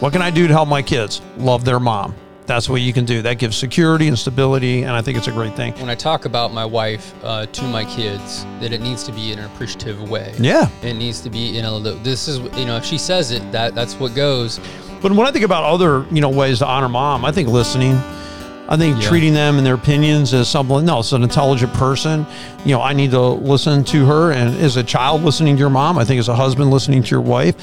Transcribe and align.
What 0.00 0.12
can 0.12 0.22
I 0.22 0.30
do 0.30 0.46
to 0.46 0.52
help 0.52 0.68
my 0.68 0.80
kids 0.82 1.20
love 1.38 1.64
their 1.64 1.80
mom? 1.80 2.14
That's 2.46 2.68
what 2.68 2.80
you 2.80 2.92
can 2.92 3.04
do. 3.04 3.20
That 3.20 3.34
gives 3.38 3.56
security 3.56 4.08
and 4.08 4.18
stability, 4.18 4.82
and 4.82 4.92
I 4.92 5.02
think 5.02 5.18
it's 5.18 5.26
a 5.26 5.32
great 5.32 5.54
thing. 5.54 5.74
When 5.74 5.90
I 5.90 5.94
talk 5.96 6.24
about 6.24 6.52
my 6.52 6.64
wife 6.64 7.12
uh, 7.22 7.46
to 7.46 7.64
my 7.64 7.84
kids, 7.84 8.44
that 8.60 8.72
it 8.72 8.80
needs 8.80 9.02
to 9.04 9.12
be 9.12 9.32
in 9.32 9.38
an 9.38 9.44
appreciative 9.46 10.08
way. 10.08 10.32
Yeah. 10.38 10.70
It 10.82 10.94
needs 10.94 11.20
to 11.22 11.30
be, 11.30 11.38
know, 11.62 11.78
the- 11.78 11.92
this 11.96 12.26
is, 12.28 12.38
you 12.56 12.64
know, 12.64 12.76
if 12.76 12.84
she 12.84 12.96
says 12.96 13.32
it, 13.32 13.50
that 13.52 13.74
that's 13.74 13.94
what 14.00 14.14
goes. 14.14 14.60
But 15.02 15.12
when 15.12 15.26
I 15.26 15.30
think 15.32 15.44
about 15.44 15.64
other, 15.64 16.06
you 16.10 16.20
know, 16.20 16.30
ways 16.30 16.60
to 16.60 16.66
honor 16.66 16.88
mom, 16.88 17.24
I 17.24 17.32
think 17.32 17.48
listening. 17.48 18.00
I 18.70 18.76
think 18.76 19.00
Yeah. 19.00 19.08
treating 19.08 19.32
them 19.32 19.56
and 19.56 19.66
their 19.66 19.74
opinions 19.74 20.34
as 20.34 20.46
someone 20.46 20.84
no, 20.84 20.98
it's 20.98 21.12
an 21.12 21.22
intelligent 21.22 21.72
person. 21.72 22.26
You 22.66 22.72
know, 22.74 22.82
I 22.82 22.92
need 22.92 23.12
to 23.12 23.20
listen 23.20 23.82
to 23.84 24.04
her 24.04 24.32
and 24.32 24.54
as 24.60 24.76
a 24.76 24.82
child 24.82 25.24
listening 25.24 25.56
to 25.56 25.60
your 25.60 25.70
mom, 25.70 25.96
I 25.98 26.04
think 26.04 26.18
as 26.18 26.28
a 26.28 26.34
husband 26.34 26.70
listening 26.70 27.02
to 27.02 27.10
your 27.10 27.22
wife 27.22 27.54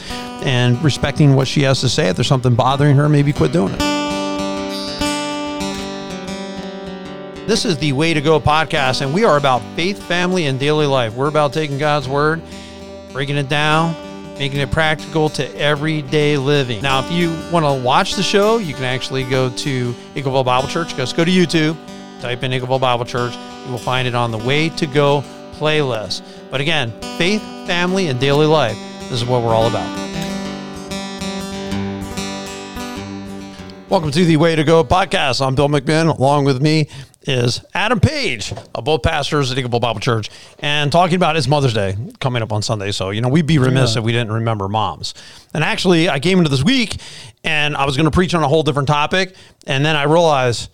and 0.43 0.83
respecting 0.83 1.35
what 1.35 1.47
she 1.47 1.61
has 1.61 1.79
to 1.81 1.89
say. 1.89 2.07
If 2.09 2.15
there's 2.15 2.27
something 2.27 2.55
bothering 2.55 2.95
her, 2.95 3.07
maybe 3.07 3.31
quit 3.33 3.51
doing 3.51 3.73
it. 3.73 3.79
This 7.47 7.65
is 7.65 7.77
the 7.77 7.91
Way 7.93 8.15
to 8.15 8.21
Go 8.21 8.39
podcast, 8.39 9.01
and 9.01 9.13
we 9.13 9.23
are 9.23 9.37
about 9.37 9.61
faith, 9.75 10.01
family, 10.07 10.47
and 10.47 10.59
daily 10.59 10.87
life. 10.87 11.13
We're 11.13 11.27
about 11.27 11.53
taking 11.53 11.77
God's 11.77 12.07
word, 12.07 12.41
breaking 13.13 13.37
it 13.37 13.47
down, 13.47 13.95
making 14.37 14.59
it 14.59 14.69
practical 14.69 15.29
to 15.29 15.57
everyday 15.57 16.35
living. 16.35 16.81
Now, 16.81 16.99
if 16.99 17.09
you 17.09 17.29
want 17.53 17.65
to 17.65 17.85
watch 17.85 18.15
the 18.15 18.23
show, 18.23 18.57
you 18.57 18.73
can 18.73 18.83
actually 18.83 19.23
go 19.23 19.49
to 19.49 19.93
Eagleville 20.13 20.43
Bible 20.43 20.67
Church. 20.67 20.93
Just 20.95 21.15
go 21.15 21.23
to 21.23 21.31
YouTube, 21.31 21.77
type 22.19 22.43
in 22.43 22.51
Eagleville 22.51 22.81
Bible 22.81 23.05
Church. 23.05 23.33
You 23.65 23.71
will 23.71 23.77
find 23.77 24.07
it 24.07 24.13
on 24.13 24.31
the 24.31 24.37
Way 24.37 24.69
to 24.69 24.87
Go 24.87 25.23
playlist. 25.53 26.21
But 26.51 26.59
again, 26.59 26.91
faith, 27.17 27.41
family, 27.65 28.07
and 28.07 28.19
daily 28.19 28.45
life. 28.45 28.77
This 29.03 29.13
is 29.13 29.25
what 29.25 29.41
we're 29.41 29.55
all 29.55 29.67
about. 29.67 30.05
Welcome 33.87 34.11
to 34.11 34.25
the 34.25 34.35
Way 34.35 34.57
to 34.57 34.65
Go 34.65 34.83
podcast. 34.83 35.45
I'm 35.45 35.55
Bill 35.55 35.69
McMahon. 35.69 36.17
Along 36.17 36.43
with 36.43 36.61
me 36.61 36.89
is 37.27 37.63
Adam 37.73 37.99
Page, 37.99 38.53
uh, 38.73 38.81
both 38.81 39.03
pastors 39.03 39.51
at 39.51 39.57
Eagleville 39.57 39.81
Bible 39.81 39.99
Church, 39.99 40.29
and 40.59 40.91
talking 40.91 41.15
about 41.15 41.35
it's 41.35 41.47
Mother's 41.47 41.73
Day 41.73 41.97
coming 42.19 42.41
up 42.41 42.53
on 42.53 42.61
Sunday. 42.61 42.91
So, 42.91 43.09
you 43.09 43.21
know, 43.21 43.29
we'd 43.29 43.47
be 43.47 43.57
remiss 43.57 43.95
if 43.95 44.03
we 44.03 44.11
didn't 44.11 44.31
remember 44.31 44.67
moms. 44.67 45.13
And 45.53 45.63
actually, 45.63 46.09
I 46.09 46.19
came 46.19 46.37
into 46.37 46.49
this 46.49 46.63
week 46.63 46.97
and 47.43 47.75
I 47.75 47.85
was 47.85 47.97
going 47.97 48.05
to 48.05 48.11
preach 48.11 48.33
on 48.33 48.43
a 48.43 48.47
whole 48.47 48.63
different 48.63 48.87
topic. 48.87 49.35
And 49.65 49.85
then 49.85 49.95
I 49.95 50.03
realized, 50.03 50.69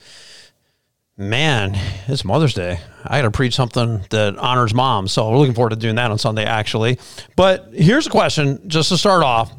man, 1.18 1.78
it's 2.08 2.26
Mother's 2.26 2.54
Day. 2.54 2.80
I 3.04 3.20
got 3.20 3.24
to 3.24 3.32
preach 3.32 3.56
something 3.56 4.02
that 4.10 4.38
honors 4.38 4.74
moms. 4.74 5.12
So, 5.12 5.30
we're 5.30 5.38
looking 5.38 5.56
forward 5.56 5.72
to 5.72 5.76
doing 5.78 5.96
that 5.96 6.12
on 6.12 6.18
Sunday, 6.18 6.46
actually. 6.46 7.00
But 7.36 7.70
here's 7.74 8.08
a 8.08 8.12
question 8.12 8.68
just 8.68 8.90
to 8.90 8.98
start 8.98 9.24
off 9.24 9.52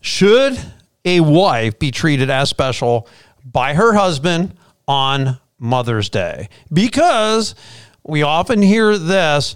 Should 0.00 0.58
a 1.04 1.20
wife 1.20 1.78
be 1.78 1.90
treated 1.90 2.30
as 2.30 2.48
special 2.50 3.08
by 3.44 3.74
her 3.74 3.94
husband 3.94 4.54
on 4.86 5.38
Mother's 5.60 6.08
Day? 6.08 6.48
Because 6.72 7.54
we 8.02 8.22
often 8.22 8.60
hear 8.62 8.98
this. 8.98 9.54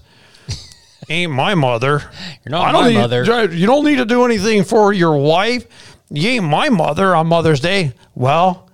Ain't 1.08 1.32
my 1.32 1.54
mother. 1.54 2.02
You're 2.44 2.50
not 2.50 2.68
I 2.68 2.72
don't 2.72 2.82
my 2.84 2.88
need- 2.90 2.94
mother. 2.98 3.46
You 3.52 3.66
don't 3.66 3.84
need 3.84 3.96
to 3.96 4.04
do 4.06 4.24
anything 4.24 4.62
for 4.64 4.92
your 4.92 5.16
wife. 5.16 5.66
You 6.10 6.28
ain't 6.30 6.44
my 6.44 6.68
mother 6.68 7.14
on 7.16 7.26
Mother's 7.26 7.60
Day. 7.60 7.92
Well, 8.14 8.70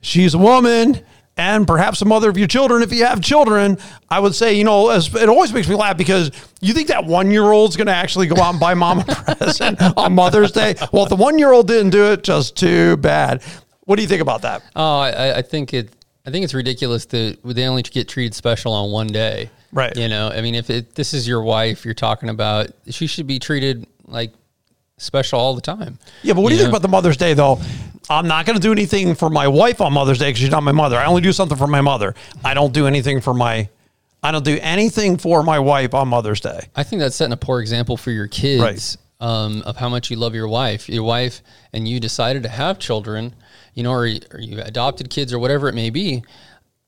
she's 0.00 0.34
a 0.34 0.38
woman 0.38 1.00
and 1.36 1.66
perhaps 1.66 2.00
the 2.00 2.04
mother 2.04 2.28
of 2.28 2.36
your 2.36 2.48
children 2.48 2.82
if 2.82 2.92
you 2.92 3.04
have 3.04 3.20
children 3.20 3.78
i 4.10 4.18
would 4.18 4.34
say 4.34 4.54
you 4.54 4.64
know 4.64 4.88
as, 4.90 5.14
it 5.14 5.28
always 5.28 5.52
makes 5.52 5.68
me 5.68 5.74
laugh 5.76 5.96
because 5.96 6.32
you 6.60 6.72
think 6.72 6.88
that 6.88 7.04
one 7.04 7.30
year 7.30 7.44
old's 7.44 7.76
going 7.76 7.86
to 7.86 7.94
actually 7.94 8.26
go 8.26 8.36
out 8.42 8.50
and 8.50 8.58
buy 8.60 8.74
mom 8.74 8.98
a 9.00 9.04
present 9.36 9.80
on 9.96 10.14
mother's 10.14 10.50
day 10.50 10.74
well 10.92 11.04
if 11.04 11.08
the 11.08 11.16
one 11.16 11.38
year 11.38 11.52
old 11.52 11.68
didn't 11.68 11.90
do 11.90 12.10
it 12.12 12.24
just 12.24 12.56
too 12.56 12.96
bad 12.96 13.40
what 13.84 13.94
do 13.96 14.02
you 14.02 14.08
think 14.08 14.20
about 14.22 14.42
that 14.42 14.62
Oh, 14.74 14.98
I, 14.98 15.38
I 15.38 15.42
think 15.42 15.72
it. 15.74 15.90
I 16.28 16.30
think 16.30 16.44
it's 16.44 16.52
ridiculous 16.52 17.06
that 17.06 17.38
they 17.42 17.64
only 17.64 17.82
get 17.82 18.06
treated 18.06 18.34
special 18.34 18.74
on 18.74 18.90
one 18.90 19.06
day. 19.06 19.48
Right. 19.72 19.96
You 19.96 20.08
know, 20.08 20.28
I 20.28 20.42
mean, 20.42 20.54
if 20.54 20.68
it, 20.68 20.94
this 20.94 21.14
is 21.14 21.26
your 21.26 21.42
wife 21.42 21.86
you're 21.86 21.94
talking 21.94 22.28
about, 22.28 22.68
she 22.90 23.06
should 23.06 23.26
be 23.26 23.38
treated 23.38 23.86
like 24.06 24.32
special 24.98 25.40
all 25.40 25.54
the 25.54 25.62
time. 25.62 25.98
yeah 26.22 26.34
but 26.34 26.42
what 26.42 26.50
do 26.50 26.56
you 26.56 26.58
You 26.60 26.64
think 26.66 26.72
about 26.72 26.82
the 26.82 26.88
mother's 26.88 27.16
day 27.16 27.32
though 27.32 27.60
i'm 28.10 28.26
not 28.26 28.46
going 28.46 28.56
to 28.56 28.60
do 28.62 28.72
anything 28.72 29.14
for 29.14 29.30
my 29.30 29.46
wife 29.46 29.80
on 29.80 29.92
mother's 29.92 30.18
day 30.18 30.28
because 30.30 30.40
she's 30.40 30.50
not 30.50 30.64
my 30.64 30.72
mother 30.72 30.96
i 30.96 31.04
only 31.06 31.22
do 31.22 31.32
something 31.32 31.56
for 31.56 31.68
my 31.68 31.80
mother 31.80 32.16
i 32.44 32.52
don't 32.52 32.72
do 32.74 32.88
anything 32.88 33.20
for 33.20 33.32
my 33.32 33.68
i 34.24 34.32
don't 34.32 34.44
do 34.44 34.58
anything 34.60 35.16
for 35.16 35.44
my 35.44 35.60
wife 35.60 35.94
on 35.94 36.08
mother's 36.08 36.40
day 36.40 36.60
I 36.74 36.82
think 36.82 36.98
that's 36.98 37.14
setting 37.14 37.32
a 37.32 37.36
poor 37.36 37.60
example 37.60 37.96
for 37.96 38.10
your 38.10 38.26
kids 38.26 38.98
um, 39.20 39.62
of 39.62 39.76
how 39.76 39.88
much 39.88 40.10
you 40.10 40.16
love 40.16 40.34
your 40.34 40.48
wife. 40.48 40.88
Your 40.88 41.02
wife 41.02 41.42
and 41.72 41.88
you 41.88 41.98
decided 42.00 42.42
to 42.44 42.48
have 42.48 42.78
children, 42.78 43.34
you 43.78 43.84
know, 43.84 43.92
or, 43.92 44.08
or 44.32 44.40
you 44.40 44.60
adopted 44.60 45.08
kids 45.08 45.32
or 45.32 45.38
whatever 45.38 45.68
it 45.68 45.74
may 45.74 45.88
be, 45.88 46.24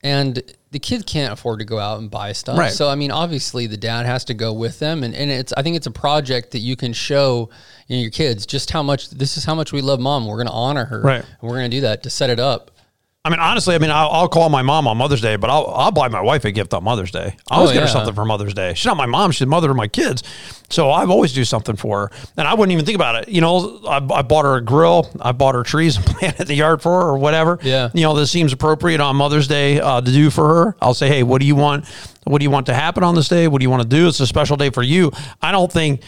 and 0.02 0.42
the 0.72 0.80
kid 0.80 1.06
can't 1.06 1.32
afford 1.32 1.60
to 1.60 1.64
go 1.64 1.78
out 1.78 2.00
and 2.00 2.10
buy 2.10 2.32
stuff. 2.32 2.58
Right. 2.58 2.72
So 2.72 2.88
I 2.88 2.96
mean, 2.96 3.12
obviously 3.12 3.68
the 3.68 3.76
dad 3.76 4.06
has 4.06 4.24
to 4.24 4.34
go 4.34 4.52
with 4.52 4.80
them, 4.80 5.04
and, 5.04 5.14
and 5.14 5.30
it's 5.30 5.52
I 5.52 5.62
think 5.62 5.76
it's 5.76 5.86
a 5.86 5.92
project 5.92 6.50
that 6.50 6.58
you 6.58 6.74
can 6.74 6.92
show 6.92 7.48
you 7.86 7.96
know, 7.96 8.02
your 8.02 8.10
kids 8.10 8.44
just 8.44 8.72
how 8.72 8.82
much 8.82 9.10
this 9.10 9.36
is 9.36 9.44
how 9.44 9.54
much 9.54 9.72
we 9.72 9.82
love 9.82 10.00
mom. 10.00 10.26
We're 10.26 10.34
going 10.34 10.48
to 10.48 10.52
honor 10.52 10.84
her, 10.86 11.00
Right. 11.00 11.24
And 11.24 11.42
we're 11.48 11.58
going 11.58 11.70
to 11.70 11.76
do 11.76 11.82
that 11.82 12.02
to 12.02 12.10
set 12.10 12.28
it 12.28 12.40
up. 12.40 12.72
I 13.22 13.28
mean, 13.28 13.38
honestly, 13.38 13.74
I 13.74 13.78
mean, 13.78 13.90
I'll, 13.90 14.08
I'll 14.08 14.28
call 14.28 14.48
my 14.48 14.62
mom 14.62 14.88
on 14.88 14.96
Mother's 14.96 15.20
Day, 15.20 15.36
but 15.36 15.50
I'll, 15.50 15.66
I'll 15.66 15.90
buy 15.90 16.08
my 16.08 16.22
wife 16.22 16.46
a 16.46 16.52
gift 16.52 16.72
on 16.72 16.82
Mother's 16.84 17.10
Day. 17.10 17.36
I 17.50 17.56
always 17.56 17.70
Oh, 17.70 17.74
get 17.74 17.82
her 17.82 17.86
something 17.88 18.14
for 18.14 18.24
Mother's 18.24 18.54
Day. 18.54 18.72
She's 18.72 18.86
not 18.86 18.96
my 18.96 19.04
mom; 19.04 19.30
she's 19.30 19.40
the 19.40 19.46
mother 19.46 19.70
of 19.70 19.76
my 19.76 19.88
kids. 19.88 20.22
So 20.70 20.88
I 20.88 21.04
always 21.04 21.34
do 21.34 21.44
something 21.44 21.76
for 21.76 22.08
her, 22.08 22.10
and 22.38 22.48
I 22.48 22.54
wouldn't 22.54 22.72
even 22.72 22.86
think 22.86 22.94
about 22.96 23.16
it. 23.16 23.28
You 23.28 23.42
know, 23.42 23.82
I, 23.86 23.96
I 23.96 24.22
bought 24.22 24.46
her 24.46 24.56
a 24.56 24.62
grill, 24.64 25.10
I 25.20 25.32
bought 25.32 25.54
her 25.54 25.62
trees 25.62 25.96
and 25.96 26.06
planted 26.18 26.46
the 26.46 26.54
yard 26.54 26.80
for 26.80 26.92
her, 26.98 27.08
or 27.08 27.18
whatever. 27.18 27.58
Yeah. 27.62 27.90
you 27.92 28.04
know, 28.04 28.14
this 28.16 28.30
seems 28.30 28.54
appropriate 28.54 29.00
on 29.02 29.16
Mother's 29.16 29.48
Day 29.48 29.78
uh, 29.80 30.00
to 30.00 30.10
do 30.10 30.30
for 30.30 30.48
her. 30.48 30.76
I'll 30.80 30.94
say, 30.94 31.08
hey, 31.08 31.22
what 31.22 31.42
do 31.42 31.46
you 31.46 31.56
want? 31.56 31.84
What 32.24 32.38
do 32.38 32.44
you 32.44 32.50
want 32.50 32.66
to 32.66 32.74
happen 32.74 33.02
on 33.04 33.14
this 33.14 33.28
day? 33.28 33.48
What 33.48 33.58
do 33.58 33.64
you 33.64 33.70
want 33.70 33.82
to 33.82 33.88
do? 33.88 34.08
It's 34.08 34.20
a 34.20 34.26
special 34.26 34.56
day 34.56 34.70
for 34.70 34.82
you. 34.82 35.12
I 35.42 35.52
don't 35.52 35.70
think. 35.70 36.00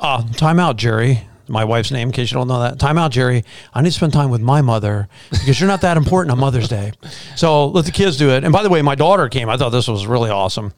Uh, 0.00 0.22
time 0.34 0.60
out, 0.60 0.76
Jerry 0.76 1.27
my 1.48 1.64
wife's 1.64 1.90
name, 1.90 2.08
in 2.08 2.12
case 2.12 2.30
you 2.30 2.36
don't 2.36 2.48
know 2.48 2.60
that. 2.60 2.78
Time 2.78 2.98
out, 2.98 3.10
Jerry. 3.10 3.44
I 3.72 3.82
need 3.82 3.90
to 3.90 3.94
spend 3.94 4.12
time 4.12 4.30
with 4.30 4.40
my 4.40 4.62
mother 4.62 5.08
because 5.30 5.60
you're 5.60 5.68
not 5.68 5.80
that 5.82 5.96
important 5.96 6.32
on 6.32 6.38
Mother's 6.38 6.68
Day. 6.68 6.92
So 7.36 7.66
let 7.68 7.84
the 7.84 7.92
kids 7.92 8.16
do 8.16 8.30
it. 8.30 8.44
And 8.44 8.52
by 8.52 8.62
the 8.62 8.70
way, 8.70 8.82
my 8.82 8.94
daughter 8.94 9.28
came. 9.28 9.48
I 9.48 9.56
thought 9.56 9.70
this 9.70 9.88
was 9.88 10.06
really 10.06 10.30
awesome. 10.30 10.72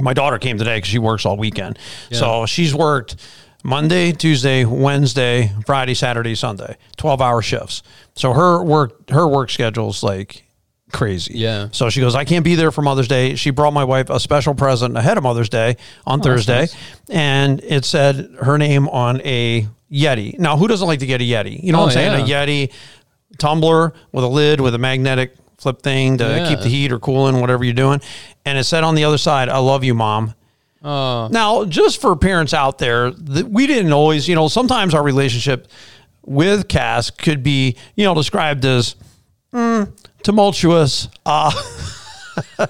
My 0.00 0.14
daughter 0.14 0.38
came 0.38 0.58
today 0.58 0.76
because 0.76 0.88
she 0.88 0.98
works 0.98 1.26
all 1.26 1.36
weekend. 1.36 1.78
So 2.12 2.46
she's 2.46 2.74
worked 2.74 3.16
Monday, 3.64 4.12
Tuesday, 4.12 4.64
Wednesday, 4.64 5.52
Friday, 5.66 5.94
Saturday, 5.94 6.34
Sunday, 6.34 6.76
12 6.96 7.20
hour 7.20 7.42
shifts. 7.42 7.82
So 8.14 8.32
her 8.32 8.62
work, 8.62 9.10
her 9.10 9.26
work 9.26 9.50
schedule's 9.50 10.02
like 10.02 10.44
crazy. 10.92 11.34
Yeah. 11.38 11.68
So 11.72 11.90
she 11.90 12.00
goes, 12.00 12.14
I 12.14 12.24
can't 12.24 12.44
be 12.44 12.54
there 12.54 12.70
for 12.70 12.82
Mother's 12.82 13.08
Day. 13.08 13.34
She 13.34 13.50
brought 13.50 13.72
my 13.72 13.84
wife 13.84 14.10
a 14.10 14.18
special 14.20 14.54
present 14.54 14.96
ahead 14.96 15.16
of 15.16 15.22
Mother's 15.22 15.48
Day 15.48 15.76
on 16.06 16.20
Thursday, 16.20 16.60
nice. 16.60 16.76
and 17.10 17.60
it 17.64 17.84
said 17.84 18.30
her 18.42 18.56
name 18.58 18.88
on 18.88 19.20
a 19.24 19.66
Yeti. 19.92 20.38
Now, 20.38 20.56
who 20.56 20.68
doesn't 20.68 20.86
like 20.86 21.00
to 21.00 21.06
get 21.06 21.20
a 21.20 21.24
Yeti? 21.24 21.62
You 21.62 21.72
know 21.72 21.78
what 21.80 21.96
I'm 21.96 22.14
Oh, 22.14 22.16
saying? 22.16 22.22
A 22.22 22.24
Yeti 22.32 22.72
tumbler 23.38 23.92
with 24.12 24.24
a 24.24 24.28
lid 24.28 24.60
with 24.60 24.74
a 24.74 24.78
magnetic 24.78 25.34
flip 25.58 25.82
thing 25.82 26.18
to 26.18 26.24
Yeah. 26.24 26.48
keep 26.48 26.60
the 26.60 26.68
heat 26.68 26.92
or 26.92 26.98
cooling, 26.98 27.40
whatever 27.40 27.64
you're 27.64 27.74
doing. 27.74 28.00
And 28.44 28.58
it 28.58 28.64
said 28.64 28.84
on 28.84 28.94
the 28.94 29.04
other 29.04 29.18
side, 29.18 29.48
I 29.48 29.58
love 29.58 29.84
you, 29.84 29.94
mom. 29.94 30.34
Oh, 30.84 31.28
Now, 31.30 31.64
just 31.64 32.00
for 32.00 32.14
parents 32.16 32.54
out 32.54 32.78
there, 32.78 33.10
th- 33.10 33.46
we 33.46 33.66
didn't 33.66 33.92
always, 33.92 34.28
you 34.28 34.34
know, 34.36 34.46
sometimes 34.48 34.94
our 34.94 35.02
relationship 35.02 35.66
with 36.24 36.68
Cass 36.68 37.10
could 37.10 37.42
be, 37.42 37.76
you 37.96 38.04
know, 38.04 38.14
described 38.14 38.64
as 38.64 38.94
mm, 39.52 39.90
tumultuous, 40.22 41.08
uh, 41.26 41.52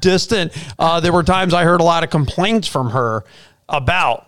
distant. 0.00 0.52
Uh, 0.78 1.00
there 1.00 1.12
were 1.12 1.22
times 1.22 1.54
I 1.54 1.64
heard 1.64 1.80
a 1.80 1.84
lot 1.84 2.04
of 2.04 2.10
complaints 2.10 2.68
from 2.68 2.90
her 2.90 3.24
about, 3.68 4.26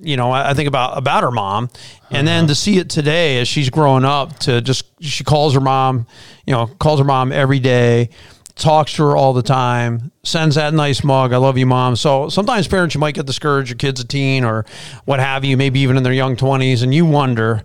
you 0.00 0.16
know, 0.16 0.30
I 0.30 0.50
I 0.50 0.54
think 0.54 0.68
about 0.68 0.96
about 0.98 1.22
her 1.22 1.30
mom, 1.30 1.70
and 2.10 2.26
then 2.26 2.46
to 2.46 2.54
see 2.54 2.78
it 2.78 2.88
today 2.88 3.40
as 3.40 3.48
she's 3.48 3.70
growing 3.70 4.04
up, 4.04 4.38
to 4.40 4.60
just 4.60 4.84
she 5.00 5.24
calls 5.24 5.54
her 5.54 5.60
mom, 5.60 6.06
you 6.46 6.52
know, 6.52 6.66
calls 6.78 7.00
her 7.00 7.04
mom 7.04 7.32
every 7.32 7.58
day, 7.58 8.10
talks 8.54 8.92
to 8.94 9.04
her 9.04 9.16
all 9.16 9.32
the 9.32 9.42
time, 9.42 10.12
sends 10.22 10.56
that 10.56 10.72
nice 10.74 11.02
mug, 11.02 11.32
"I 11.32 11.36
love 11.38 11.58
you, 11.58 11.66
mom." 11.66 11.96
So 11.96 12.28
sometimes 12.28 12.68
parents 12.68 12.94
you 12.94 13.00
might 13.00 13.14
get 13.14 13.26
discouraged, 13.26 13.70
your 13.70 13.76
kid's 13.76 14.00
a 14.00 14.06
teen 14.06 14.44
or 14.44 14.64
what 15.04 15.20
have 15.20 15.44
you, 15.44 15.56
maybe 15.56 15.80
even 15.80 15.96
in 15.96 16.02
their 16.02 16.12
young 16.12 16.36
twenties, 16.36 16.82
and 16.82 16.94
you 16.94 17.04
wonder. 17.04 17.64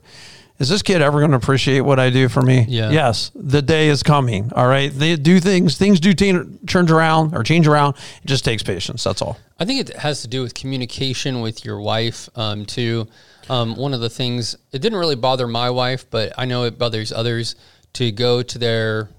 Is 0.60 0.70
this 0.70 0.82
kid 0.82 1.02
ever 1.02 1.20
going 1.20 1.32
to 1.32 1.38
appreciate 1.38 1.82
what 1.82 2.00
I 2.00 2.10
do 2.10 2.30
for 2.30 2.42
me? 2.42 2.66
Yeah. 2.70 2.92
Yes, 2.92 3.32
the 3.36 3.62
day 3.62 3.90
is 3.90 4.04
coming. 4.04 4.52
All 4.56 4.68
right. 4.68 4.92
They 4.92 5.16
do 5.16 5.40
things, 5.40 5.78
things 5.78 6.00
do 6.00 6.14
teen, 6.14 6.60
turns 6.68 6.92
around 6.92 7.36
or 7.36 7.44
change 7.44 7.68
around. 7.68 7.96
It 8.24 8.28
just 8.28 8.46
takes 8.46 8.62
patience. 8.64 9.04
That's 9.04 9.22
all. 9.22 9.38
I 9.60 9.66
think 9.66 9.90
it 9.90 9.96
has 9.98 10.22
to 10.22 10.28
do 10.28 10.42
with 10.42 10.54
communication 10.54 11.42
with 11.42 11.66
your 11.66 11.80
wife 11.82 12.30
um, 12.36 12.66
too. 12.66 13.08
Um, 13.50 13.76
one 13.76 13.94
of 13.94 14.00
the 14.00 14.10
things 14.10 14.56
it 14.72 14.80
didn't 14.82 15.00
really 15.00 15.16
bother 15.16 15.48
my 15.48 15.70
wife, 15.70 16.10
but 16.10 16.34
I 16.38 16.46
know 16.46 16.64
it 16.64 16.78
bothers 16.78 17.12
others 17.12 17.56
to 17.94 18.12
go 18.12 18.42
to 18.44 18.58
their 18.58 19.10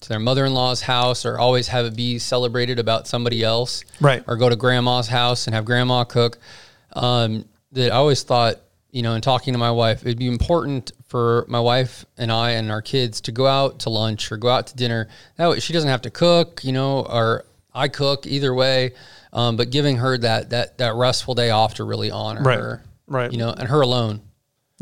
to 0.00 0.08
their 0.08 0.18
mother-in-law's 0.18 0.82
house 0.82 1.24
or 1.24 1.38
always 1.38 1.68
have 1.68 1.86
it 1.86 1.94
be 1.96 2.18
celebrated 2.18 2.78
about 2.80 3.06
somebody 3.06 3.42
else, 3.44 3.84
Right. 4.00 4.22
Or 4.26 4.36
go 4.36 4.48
to 4.48 4.56
grandma's 4.56 5.06
house 5.08 5.46
and 5.46 5.54
have 5.54 5.64
grandma 5.64 6.04
cook. 6.04 6.38
Um, 6.92 7.44
that 7.72 7.92
I 7.92 7.96
always 7.96 8.22
thought 8.22 8.56
you 8.92 9.02
know, 9.02 9.14
and 9.14 9.22
talking 9.22 9.54
to 9.54 9.58
my 9.58 9.70
wife, 9.70 10.02
it'd 10.02 10.18
be 10.18 10.28
important 10.28 10.92
for 11.08 11.46
my 11.48 11.58
wife 11.58 12.04
and 12.18 12.30
I 12.30 12.52
and 12.52 12.70
our 12.70 12.82
kids 12.82 13.20
to 13.22 13.32
go 13.32 13.46
out 13.46 13.80
to 13.80 13.90
lunch 13.90 14.30
or 14.30 14.36
go 14.36 14.48
out 14.48 14.66
to 14.68 14.76
dinner. 14.76 15.08
That 15.36 15.48
way 15.48 15.60
she 15.60 15.72
doesn't 15.72 15.88
have 15.88 16.02
to 16.02 16.10
cook, 16.10 16.60
you 16.62 16.72
know, 16.72 17.00
or 17.00 17.46
I 17.74 17.88
cook 17.88 18.26
either 18.26 18.54
way. 18.54 18.92
Um, 19.32 19.56
but 19.56 19.70
giving 19.70 19.96
her 19.96 20.18
that 20.18 20.50
that 20.50 20.76
that 20.76 20.94
restful 20.94 21.34
day 21.34 21.48
off 21.48 21.74
to 21.74 21.84
really 21.84 22.10
honor 22.10 22.42
Right. 22.42 22.58
her, 22.58 22.82
Right. 23.06 23.32
You 23.32 23.38
know, 23.38 23.50
and 23.50 23.66
her 23.68 23.80
alone. 23.80 24.20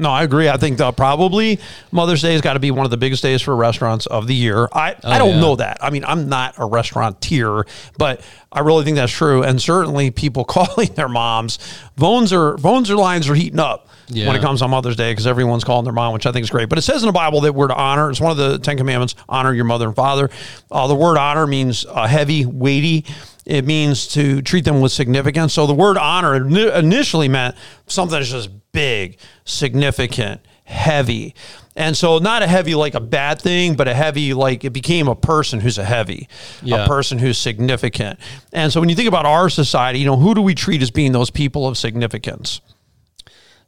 No, 0.00 0.10
I 0.10 0.22
agree. 0.22 0.48
I 0.48 0.56
think 0.56 0.78
that 0.78 0.96
probably 0.96 1.60
Mother's 1.92 2.22
Day 2.22 2.32
has 2.32 2.40
got 2.40 2.54
to 2.54 2.60
be 2.60 2.70
one 2.70 2.84
of 2.84 2.90
the 2.90 2.96
biggest 2.96 3.22
days 3.22 3.42
for 3.42 3.54
restaurants 3.54 4.06
of 4.06 4.26
the 4.26 4.34
year. 4.34 4.68
I, 4.72 4.96
I 5.04 5.18
don't 5.18 5.34
yeah. 5.34 5.40
know 5.40 5.56
that. 5.56 5.78
I 5.82 5.90
mean, 5.90 6.04
I'm 6.04 6.28
not 6.28 6.54
a 6.58 6.64
restaurateur, 6.64 7.64
but 7.98 8.22
I 8.50 8.60
really 8.60 8.84
think 8.84 8.96
that's 8.96 9.12
true. 9.12 9.42
And 9.42 9.60
certainly 9.60 10.10
people 10.10 10.44
calling 10.46 10.88
their 10.94 11.08
moms, 11.08 11.58
phones 11.96 12.32
are 12.32 12.56
phones 12.58 12.90
or 12.90 12.96
lines 12.96 13.28
are 13.28 13.34
heating 13.34 13.60
up 13.60 13.88
when 14.10 14.36
it 14.36 14.40
comes 14.40 14.62
on 14.62 14.70
Mother's 14.70 14.96
Day 14.96 15.12
because 15.12 15.26
everyone's 15.26 15.64
calling 15.64 15.84
their 15.84 15.92
mom, 15.92 16.12
which 16.12 16.26
I 16.26 16.32
think 16.32 16.44
is 16.44 16.50
great. 16.50 16.68
But 16.68 16.78
it 16.78 16.82
says 16.82 17.02
in 17.02 17.06
the 17.06 17.12
Bible 17.12 17.42
that 17.42 17.54
we're 17.54 17.68
to 17.68 17.74
honor. 17.74 18.10
It's 18.10 18.20
one 18.20 18.32
of 18.32 18.38
the 18.38 18.58
Ten 18.58 18.76
Commandments: 18.76 19.14
honor 19.28 19.52
your 19.52 19.64
mother 19.64 19.86
and 19.86 19.94
father. 19.94 20.30
Uh, 20.70 20.86
the 20.86 20.94
word 20.94 21.18
honor 21.18 21.46
means 21.46 21.84
uh, 21.86 22.06
heavy, 22.06 22.46
weighty. 22.46 23.04
It 23.46 23.64
means 23.64 24.06
to 24.08 24.42
treat 24.42 24.64
them 24.64 24.80
with 24.80 24.92
significance. 24.92 25.54
So 25.54 25.66
the 25.66 25.74
word 25.74 25.96
honor 25.96 26.34
initially 26.36 27.28
meant 27.28 27.56
something 27.86 28.18
that's 28.18 28.30
just 28.30 28.50
big, 28.72 29.18
significant, 29.44 30.40
heavy. 30.64 31.34
And 31.76 31.96
so 31.96 32.18
not 32.18 32.42
a 32.42 32.46
heavy 32.46 32.74
like 32.74 32.94
a 32.94 33.00
bad 33.00 33.40
thing, 33.40 33.74
but 33.74 33.88
a 33.88 33.94
heavy 33.94 34.34
like 34.34 34.64
it 34.64 34.70
became 34.70 35.08
a 35.08 35.14
person 35.16 35.60
who's 35.60 35.78
a 35.78 35.84
heavy, 35.84 36.28
Yeah. 36.62 36.84
a 36.84 36.86
person 36.86 37.18
who's 37.18 37.38
significant. 37.38 38.18
And 38.52 38.72
so 38.72 38.80
when 38.80 38.88
you 38.88 38.94
think 38.94 39.08
about 39.08 39.24
our 39.26 39.48
society, 39.48 39.98
you 40.00 40.04
know, 40.04 40.16
who 40.16 40.34
do 40.34 40.42
we 40.42 40.54
treat 40.54 40.82
as 40.82 40.90
being 40.90 41.12
those 41.12 41.30
people 41.30 41.66
of 41.66 41.78
significance? 41.78 42.60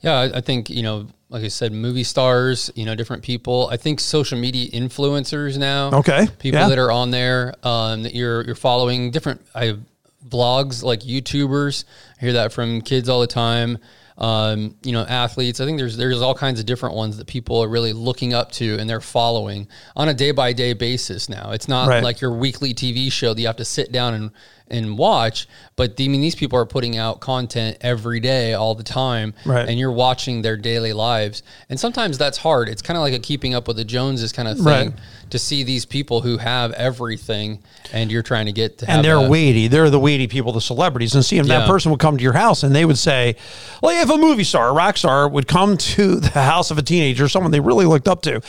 Yeah, 0.01 0.15
I, 0.15 0.39
I 0.39 0.41
think 0.41 0.69
you 0.69 0.83
know, 0.83 1.07
like 1.33 1.45
I 1.45 1.49
said, 1.49 1.73
movie 1.73 2.05
stars, 2.05 2.71
you 2.75 2.85
know, 2.85 2.95
different 2.95 3.23
people. 3.23 3.69
I 3.71 3.77
think 3.79 4.01
social 4.01 4.39
media 4.39 4.71
influencers 4.71 5.57
now. 5.59 5.91
Okay, 5.93 6.29
people 6.39 6.61
yeah. 6.61 6.69
that 6.69 6.79
are 6.79 6.93
on 6.93 7.11
there 7.11 7.55
um, 7.63 8.03
that 8.03 8.15
you're 8.15 8.45
you're 8.45 8.55
following. 8.55 9.11
Different 9.11 9.41
I 9.55 9.67
have 9.67 9.81
vlogs 10.29 10.83
like 10.83 11.01
YouTubers. 11.01 11.85
I 12.19 12.21
hear 12.21 12.33
that 12.35 12.53
from 12.53 12.83
kids 12.83 13.09
all 13.09 13.21
the 13.21 13.27
time. 13.27 13.79
Um, 14.19 14.77
you 14.83 14.93
know, 14.93 15.03
athletes. 15.03 15.59
I 15.61 15.65
think 15.65 15.79
there's 15.79 15.97
there's 15.97 16.21
all 16.21 16.35
kinds 16.35 16.61
of 16.61 16.67
different 16.67 16.95
ones 16.95 17.17
that 17.17 17.27
people 17.27 17.63
are 17.63 17.69
really 17.69 17.95
looking 17.95 18.35
up 18.35 18.53
to 18.53 18.77
and 18.79 18.89
they're 18.89 19.01
following 19.01 19.69
on 19.97 20.09
a 20.09 20.15
day 20.15 20.33
by 20.33 20.53
day 20.53 20.75
basis. 20.75 21.31
Now 21.31 21.53
it's 21.53 21.67
not 21.67 21.89
Right. 21.89 22.05
like 22.05 22.21
your 22.21 22.33
weekly 22.33 22.75
TV 22.75 23.11
show 23.11 23.33
that 23.33 23.41
you 23.41 23.47
have 23.47 23.57
to 23.57 23.65
sit 23.65 23.91
down 23.91 24.13
and 24.15 24.31
and 24.69 24.97
watch. 24.97 25.47
But 25.77 25.95
I 26.01 26.09
mean, 26.09 26.21
these 26.21 26.35
people 26.35 26.59
are 26.59 26.65
putting 26.67 26.97
out 26.97 27.21
content 27.21 27.77
every 27.81 28.21
day, 28.21 28.55
all 28.55 28.75
the 28.75 28.83
time, 28.83 29.35
Right. 29.45 29.69
and 29.69 29.79
you're 29.79 29.93
watching 29.93 30.43
their 30.43 30.57
daily 30.57 30.93
lives. 30.93 31.43
And 31.69 31.79
sometimes 31.79 32.19
that's 32.19 32.39
hard. 32.39 32.69
It's 32.69 32.83
kind 32.83 32.97
of 32.97 33.03
like 33.03 33.15
a 33.15 33.19
keeping 33.19 33.55
up 33.55 33.69
with 33.69 33.77
the 33.77 33.85
Joneses 33.85 34.33
kind 34.33 34.49
of 34.49 34.57
thing 34.59 34.65
Right. 34.65 34.93
to 35.31 35.39
see 35.39 35.63
these 35.63 35.85
people 35.85 36.21
who 36.23 36.39
have 36.39 36.73
everything, 36.73 37.61
and 37.93 38.11
you're 38.11 38.23
trying 38.23 38.47
to 38.47 38.53
get 38.53 38.79
to 38.79 38.87
have 38.87 38.97
and 38.97 39.05
they're 39.05 39.17
a- 39.17 39.29
weighty. 39.29 39.69
They're 39.69 39.91
the 39.91 39.99
weighty 39.99 40.27
people, 40.27 40.53
the 40.53 40.61
celebrities. 40.61 41.15
And 41.15 41.25
see, 41.25 41.39
if 41.39 41.47
that 41.47 41.67
person 41.69 41.91
would 41.91 42.01
come 42.01 42.17
to 42.17 42.23
your 42.23 42.33
house 42.35 42.63
and 42.63 42.75
they 42.75 42.85
would 42.85 42.99
say, 42.99 43.37
like, 43.83 43.97
if 43.99 44.11
a 44.11 44.17
movie 44.17 44.45
star, 44.45 44.69
a 44.69 44.73
rock 44.73 44.97
star, 44.97 45.29
would 45.29 45.47
come 45.49 45.77
to 45.77 46.17
the 46.21 46.31
house 46.43 46.71
of 46.71 46.79
a 46.79 46.83
teenager, 46.83 47.29
someone 47.29 47.51
they 47.53 47.61
really 47.61 47.87
looked 47.87 48.09
up 48.09 48.23
to, 48.23 48.41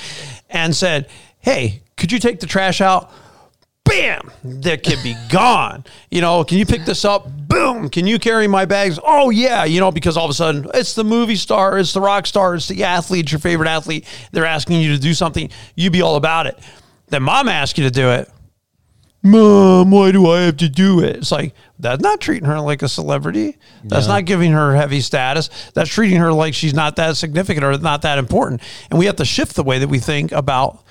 and 0.50 0.75
said, 0.75 1.07
"Hey, 1.39 1.81
could 1.98 2.12
you 2.12 2.19
take 2.19 2.39
the 2.39 2.45
trash 2.48 2.80
out?" 2.81 3.12
Bam! 3.86 4.32
That 4.44 4.84
kid 4.84 5.00
be 5.04 5.16
gone. 5.30 5.84
You 6.10 6.22
know, 6.22 6.44
can 6.44 6.58
you 6.58 6.66
pick 6.66 6.86
this 6.86 7.04
up? 7.04 7.28
Boom! 7.48 7.90
Can 7.90 8.08
you 8.08 8.18
carry 8.18 8.48
my 8.48 8.66
bags? 8.66 8.98
Oh 9.04 9.30
yeah, 9.30 9.66
you 9.66 9.80
know, 9.80 9.92
because 9.92 10.18
all 10.18 10.26
of 10.26 10.32
a 10.32 10.34
sudden 10.34 10.68
it's 10.74 10.96
the 10.96 11.04
movie 11.04 11.36
star, 11.36 11.78
it's 11.78 11.94
the 11.94 12.02
rock 12.02 12.26
star, 12.26 12.56
it's 12.56 12.68
the 12.68 12.84
athlete, 12.84 13.26
it's 13.26 13.32
your 13.32 13.40
favorite 13.40 13.68
athlete. 13.68 14.06
They're 14.32 14.46
asking 14.46 14.82
you 14.82 14.94
to 14.94 15.00
do 15.00 15.14
something. 15.14 15.50
You 15.76 15.90
be 15.90 16.02
all 16.02 16.16
about 16.16 16.48
it. 16.48 16.58
Then 17.08 17.24
mom 17.24 17.48
asks 17.48 17.78
you 17.78 17.84
to 17.84 17.92
do 17.92 18.10
it. 18.10 18.30
Mom, 19.26 19.90
why 19.90 20.12
do 20.12 20.30
I 20.30 20.42
have 20.42 20.58
to 20.58 20.68
do 20.68 21.02
it? 21.02 21.16
It's 21.16 21.32
like, 21.32 21.54
that's 21.80 22.02
not 22.02 22.20
treating 22.20 22.46
her 22.46 22.60
like 22.60 22.82
a 22.82 22.90
celebrity. 22.90 23.58
That's 23.86 24.06
not 24.06 24.26
giving 24.26 24.52
her 24.52 24.76
heavy 24.76 25.00
status. 25.00 25.50
That's 25.74 25.90
treating 25.90 26.18
her 26.18 26.34
like 26.34 26.54
she's 26.54 26.74
not 26.74 26.98
that 26.98 27.16
significant 27.16 27.64
or 27.64 27.78
not 27.78 28.02
that 28.02 28.18
important. 28.18 28.62
And 28.90 29.00
we 29.00 29.06
have 29.06 29.16
to 29.18 29.26
shift 29.26 29.56
the 29.56 29.64
way 29.64 29.80
that 29.80 29.88
we 29.88 30.00
think 30.00 30.34
about 30.34 30.84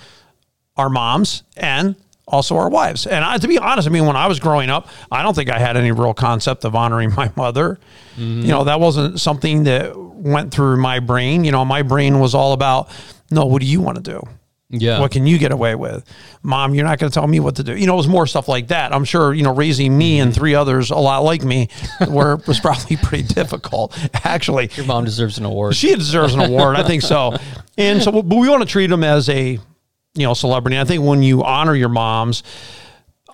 our 0.79 0.89
moms 0.89 1.43
and 1.59 1.95
also 2.33 2.57
our 2.57 2.71
wives. 2.71 3.07
And 3.07 3.25
I, 3.25 3.37
to 3.39 3.47
be 3.47 3.59
honest, 3.59 3.87
I 3.87 3.91
mean, 3.91 4.07
when 4.07 4.17
I 4.17 4.27
was 4.27 4.41
growing 4.41 4.71
up, 4.71 4.89
I 5.11 5.23
don't 5.23 5.35
think 5.35 5.51
I 5.51 5.59
had 5.59 5.77
any 5.77 5.93
real 5.93 6.15
concept 6.15 6.65
of 6.65 6.75
honoring 6.75 7.15
my 7.15 7.31
mother. 7.37 7.79
You 8.17 8.49
know, 8.49 8.65
that 8.65 8.81
wasn't 8.81 9.21
something 9.21 9.65
that 9.65 9.97
went 9.97 10.53
through 10.53 10.79
my 10.79 10.99
brain. 10.99 11.45
You 11.45 11.53
know, 11.53 11.65
my 11.65 11.83
brain 11.83 12.19
was 12.19 12.35
all 12.35 12.53
about, 12.55 12.91
no, 13.31 13.45
what 13.47 13.61
do 13.61 13.67
you 13.67 13.81
want 13.81 13.97
to 13.97 14.03
do? 14.03 14.27
Yeah. 14.75 15.01
What 15.01 15.11
can 15.11 15.27
you 15.27 15.37
get 15.37 15.53
away 15.53 15.75
with? 15.75 16.03
Mom, 16.43 16.75
you're 16.75 16.87
not 16.87 16.99
going 16.99 17.11
to 17.11 17.15
tell 17.15 17.27
me 17.27 17.41
what 17.41 17.57
to 17.57 17.63
do. 17.63 17.77
You 17.77 17.87
know, 17.87 17.93
it 17.93 17.99
was 17.99 18.09
more 18.09 18.27
stuff 18.27 18.49
like 18.49 18.69
that. 18.69 18.95
I'm 18.95 19.05
sure, 19.05 19.35
you 19.35 19.43
know, 19.43 19.55
raising 19.55 19.97
me 19.97 20.19
and 20.19 20.33
mm-hmm. 20.33 20.41
three 20.41 20.55
others 20.55 20.91
a 20.91 20.97
lot 20.97 21.19
like 21.19 21.45
me 21.45 21.69
were 22.09 22.37
was 22.47 22.59
probably 22.59 22.97
pretty 22.97 23.25
difficult, 23.25 23.97
actually. 24.25 24.71
Your 24.75 24.87
mom 24.87 25.05
deserves 25.05 25.37
an 25.37 25.45
award. 25.45 25.77
She 25.77 25.95
deserves 25.95 26.33
an 26.33 26.41
award. 26.41 26.77
I 26.77 26.85
think 26.85 27.03
so. 27.03 27.37
And 27.77 28.03
so, 28.03 28.11
but 28.13 28.37
we 28.37 28.49
want 28.49 28.63
to 28.63 28.69
treat 28.69 28.89
them 28.89 29.05
as 29.05 29.29
a, 29.29 29.59
you 30.15 30.27
know, 30.27 30.35
celebrity. 30.35 30.79
I 30.79 30.85
think 30.85 31.05
when 31.05 31.23
you 31.23 31.43
honor 31.43 31.75
your 31.75 31.89
moms, 31.89 32.43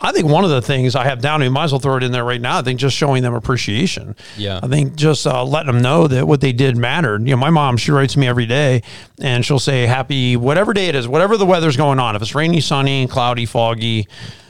I 0.01 0.13
think 0.13 0.29
one 0.29 0.45
of 0.45 0.51
the 0.51 0.63
things 0.63 0.95
I 0.95 1.05
have 1.05 1.21
down, 1.21 1.41
we 1.41 1.49
might 1.49 1.65
as 1.65 1.73
well 1.73 1.81
throw 1.81 1.97
it 1.97 2.05
in 2.05 2.13
there 2.13 2.25
right 2.25 2.41
now. 2.41 2.59
I 2.59 2.63
think 2.63 2.79
just 2.79 2.97
showing 2.97 3.23
them 3.23 3.35
appreciation. 3.35 4.15
Yeah. 4.37 4.61
I 4.63 4.69
think 4.69 4.95
just 4.95 5.27
uh, 5.27 5.45
letting 5.45 5.73
them 5.73 5.83
know 5.83 6.07
that 6.07 6.27
what 6.27 6.41
they 6.41 6.53
did 6.53 6.77
mattered. 6.77 7.23
You 7.23 7.33
know, 7.33 7.37
my 7.37 7.51
mom, 7.51 7.77
she 7.77 7.91
writes 7.91 8.17
me 8.17 8.29
every 8.29 8.47
day 8.47 8.83
and 9.21 9.45
she'll 9.45 9.59
say, 9.59 9.87
happy, 9.87 10.37
whatever 10.37 10.73
day 10.73 10.87
it 10.87 10.95
is, 10.95 11.09
whatever 11.09 11.37
the 11.37 11.47
weather's 11.47 11.77
going 11.77 11.99
on. 11.99 12.15
If 12.15 12.23
it's 12.23 12.35
rainy, 12.35 12.61
sunny, 12.61 13.09
cloudy, 13.09 13.45
foggy, 13.45 14.07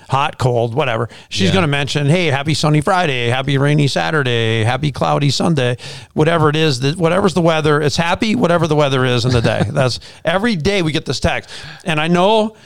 hot, 0.09 0.39
cold, 0.39 0.75
whatever, 0.75 1.09
she's 1.29 1.49
Yeah. 1.49 1.53
going 1.55 1.63
to 1.63 1.69
mention, 1.69 2.07
hey, 2.07 2.27
happy 2.27 2.55
sunny 2.55 2.81
Friday, 2.81 3.29
happy 3.29 3.59
rainy 3.59 3.87
Saturday, 3.87 4.65
happy 4.65 4.91
cloudy 4.91 5.31
Sunday, 5.31 5.77
whatever 6.15 6.49
it 6.49 6.57
is, 6.57 6.81
that 6.81 6.97
whatever's 6.97 7.35
the 7.35 7.41
weather, 7.43 7.81
it's 7.81 7.97
happy, 7.97 8.35
whatever 8.35 8.67
the 8.67 8.77
weather 8.77 9.05
is 9.05 9.25
in 9.25 9.31
the 9.33 9.43
day. 9.43 9.63
That's 9.71 10.01
every 10.25 10.57
day 10.57 10.83
we 10.83 10.93
get 10.93 11.05
this 11.05 11.21
text. 11.21 11.51
And 11.85 12.01
I 12.01 12.09
know, 12.09 12.57